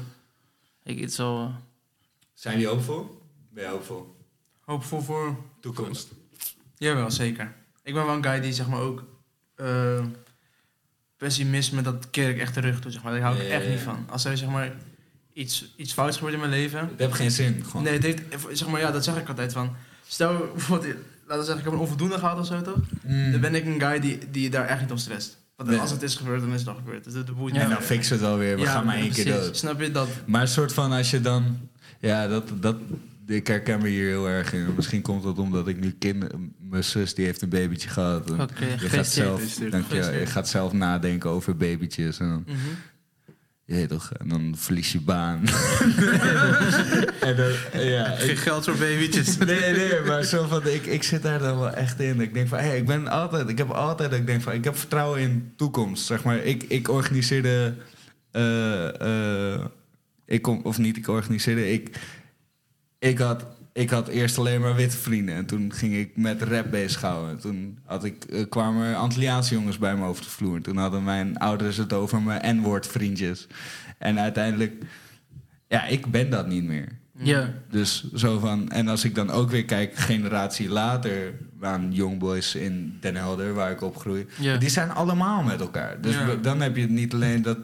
[0.85, 1.41] Ik, het zo...
[1.43, 1.49] eh,
[2.35, 3.23] Zijn jullie hoopvol?
[3.53, 4.17] Ben je hoopvol?
[4.61, 5.37] Hoopvol voor...
[5.61, 6.09] Toekomst.
[6.77, 7.53] Jawel, zeker.
[7.83, 9.05] Ik ben wel een guy die zeg maar ook...
[9.55, 10.05] eh,
[11.19, 13.13] pessimisme, dat keer ik echt terug toe, zeg maar.
[13.13, 13.85] Daar hou ik Ja, echt ja, niet ja.
[13.85, 14.07] van.
[14.11, 14.73] Als er zeg maar
[15.33, 16.79] iets, iets fouts gebeurt in mijn leven...
[16.81, 17.65] Het heeft geen zin.
[17.67, 17.83] Gewoon.
[17.83, 19.75] Nee, het heeft, zeg maar, ja, dat zeg ik altijd van.
[20.07, 20.95] Stel, bijvoorbeeld,
[21.27, 22.77] laten we zeggen, ik heb een onvoldoende gehad of zo, toch?
[23.07, 23.31] Mm.
[23.33, 25.37] Dan ben ik een guy die, die daar echt niet om stresst.
[25.57, 25.79] Want Nee.
[25.79, 27.05] als het is gebeurd, dan is het al gebeurd.
[27.05, 27.71] Dus dat dat boeit En niet.
[27.71, 28.55] dan fixen we het wel weer.
[28.57, 29.57] We Ja, gaan maar één keer dood.
[29.57, 30.09] Snap je dat?
[30.27, 31.59] Maar een soort van als je dan...
[32.01, 32.77] Ja, dat, dat,
[33.29, 34.75] ik herken me hier heel erg in.
[34.77, 36.55] Misschien komt dat omdat ik nu kinderen...
[36.59, 38.31] Mijn zus die heeft een babytje gehad.
[38.31, 42.19] En Oké, je, gaat zelf, dank je, je gaat zelf nadenken over babytjes.
[42.19, 42.45] En dan,
[43.69, 45.39] je weet toch, en dan verlies je baan.
[47.21, 47.53] en dan,
[47.83, 49.37] ja, Geen geld voor babytjes.
[49.47, 52.21] Nee, nee, maar zo van, ik, ik zit daar dan wel echt in.
[52.21, 54.77] Ik denk van, hey, ik ben altijd, ik heb altijd, ik denk van, ik heb
[54.77, 56.07] vertrouwen in toekomst.
[56.07, 57.75] Zeg maar, ik, ik organiseerde,
[58.31, 59.65] eh, eh,
[60.27, 61.99] ik kom, of niet, ik organiseerde, ik,
[62.99, 65.35] ik had, ik had eerst alleen maar witte vrienden.
[65.35, 67.39] En toen ging ik met rap bezighouden.
[67.39, 70.61] Toen had ik, eh, kwamen Antilliaanse jongens bij me over de vloer.
[70.61, 73.47] Toen hadden mijn ouders het over mijn N-woord vriendjes.
[73.99, 74.83] En uiteindelijk,
[75.69, 76.89] ja, ik ben dat niet meer.
[77.21, 77.53] Ja.
[77.71, 82.97] Dus zo van, en als ik dan ook weer kijk, generatie later aan Youngboys in
[83.01, 84.57] Den Helder, waar ik opgroei, Ja.
[84.57, 86.01] die zijn allemaal met elkaar.
[86.01, 86.35] Dus Ja.
[86.35, 87.59] dan heb je het niet alleen dat,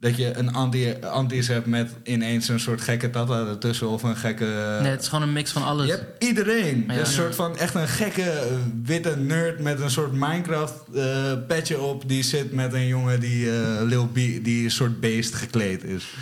[0.00, 4.16] dat je een anti, antis hebt met ineens een soort gekke tata ertussen of een
[4.16, 4.78] gekke.
[4.80, 5.86] Nee, het is gewoon een mix van alles.
[5.86, 6.84] Je hebt iedereen.
[6.88, 6.98] Ja.
[6.98, 11.80] Een soort van echt een gekke eh, witte nerd met een soort Minecraft eh petje
[11.80, 12.08] op.
[12.08, 16.04] Die zit met een jongen die eh Lil B, die een soort beest gekleed is.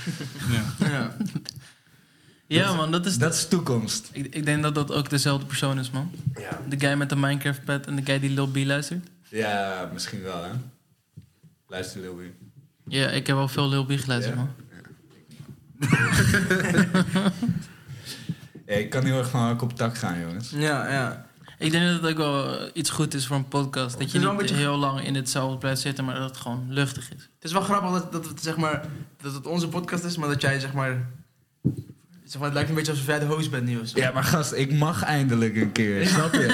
[0.78, 1.16] Ja.
[2.46, 3.18] Ja, man, dat is...
[3.18, 4.08] Dat is toekomst.
[4.12, 6.10] Ik, ik denk dat dat ook dezelfde persoon is, man.
[6.34, 6.60] Ja.
[6.68, 9.06] De guy met de Minecraft pet en de guy die Lil B luistert.
[9.28, 10.50] Ja, misschien wel, hè?
[11.66, 12.47] Luister, Lil B.
[12.88, 14.40] Ja, ik heb wel veel Lil B geluisterd, Ja.
[14.42, 14.50] man.
[18.66, 20.50] Ja, ik kan heel erg van hak op tak gaan, jongens.
[20.50, 21.26] Ja, ja.
[21.58, 23.98] Ik denk dat het ook wel iets goed is voor een podcast.
[23.98, 27.04] Dat je niet beetje- heel lang in hetzelfde blijft zitten, maar dat het gewoon luchtig
[27.16, 27.22] is.
[27.22, 28.84] Het is wel grappig dat, dat, het, zeg maar,
[29.22, 31.08] dat het onze podcast is, maar dat jij zeg maar...
[32.24, 33.98] Zeg maar het lijkt een beetje alsof jij de host bent nu of zo.
[33.98, 36.46] Ja, maar gast, ik mag eindelijk een keer, snap je?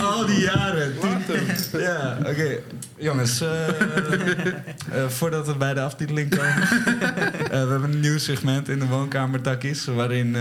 [0.18, 0.98] Al die jaren.
[1.00, 1.17] tien-
[1.72, 2.58] Ja, oké.
[2.96, 6.62] Jongens, eh, eh, voordat we bij de aftiteling komen.
[6.62, 9.84] eh, we hebben een nieuw segment in de woonkamer Takkies...
[9.84, 10.36] waarin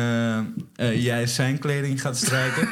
[0.93, 2.69] jij zijn kleding gaat strijken.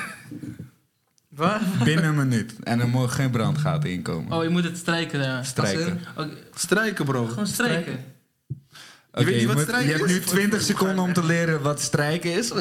[1.30, 1.60] Wat?
[1.84, 2.54] Binnen een minuut.
[2.64, 4.38] En er mogen geen brandgaten inkomen.
[4.38, 5.46] Oh, je moet het strijken daar.
[5.46, 6.00] Strijken.
[6.18, 7.26] Oké, Strijken, bro.
[7.26, 7.94] gewoon strijken.
[9.12, 11.62] Oké, weet niet je, wat moet- strijken je hebt nu 20 seconden om te leren
[11.62, 12.52] wat strijken is.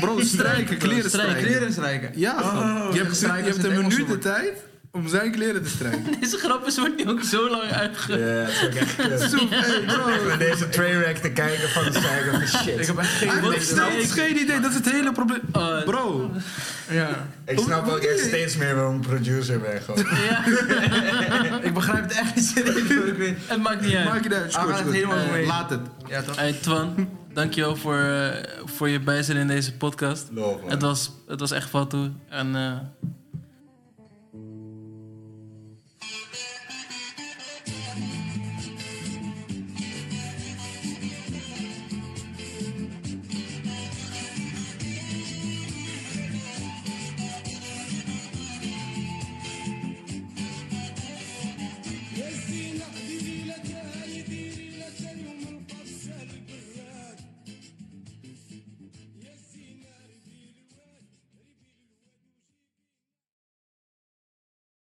[0.00, 1.44] Bro, strijken, kleren strijken.
[1.44, 2.10] Kleren strijken.
[2.14, 4.52] Ja, Oh, je hebt, strijken je hebt een minuut de tijd
[4.94, 6.04] om zijn kleren te strijken.
[6.20, 8.18] Deze grapjes wordt nu ook zo lang uitge...
[8.18, 8.96] Ja, het is ook echt
[9.86, 10.26] kut.
[10.26, 11.92] Met deze trainwreck te kijken van de
[12.30, 12.80] van shit.
[12.80, 13.60] Ik heb echt geen idee.
[13.60, 15.40] steeds geen idee, dat is het hele probleem.
[15.52, 16.30] Oh, Bro,
[16.90, 17.26] Ja.
[17.46, 19.82] Ik snap ook echt steeds meer waarom producer ben.
[19.82, 20.06] Gewoon.
[20.28, 23.08] ja, Ik begrijp het echt niet serieus.
[23.08, 24.04] Ik weet- het maakt niet uit.
[24.08, 24.46] maak je uit.
[24.48, 24.92] Is Ah, het goed.
[24.92, 25.46] helemaal Eh, mee.
[25.46, 25.80] Laat het.
[26.08, 26.36] Ja, toch?
[26.36, 28.28] Hey, Twan, dankjewel voor, eh,
[28.64, 30.26] voor je bijzijn in deze podcast.
[30.30, 30.70] Love, man.
[30.70, 32.10] Het was, het was echt wat toe.
[32.28, 32.72] En eh,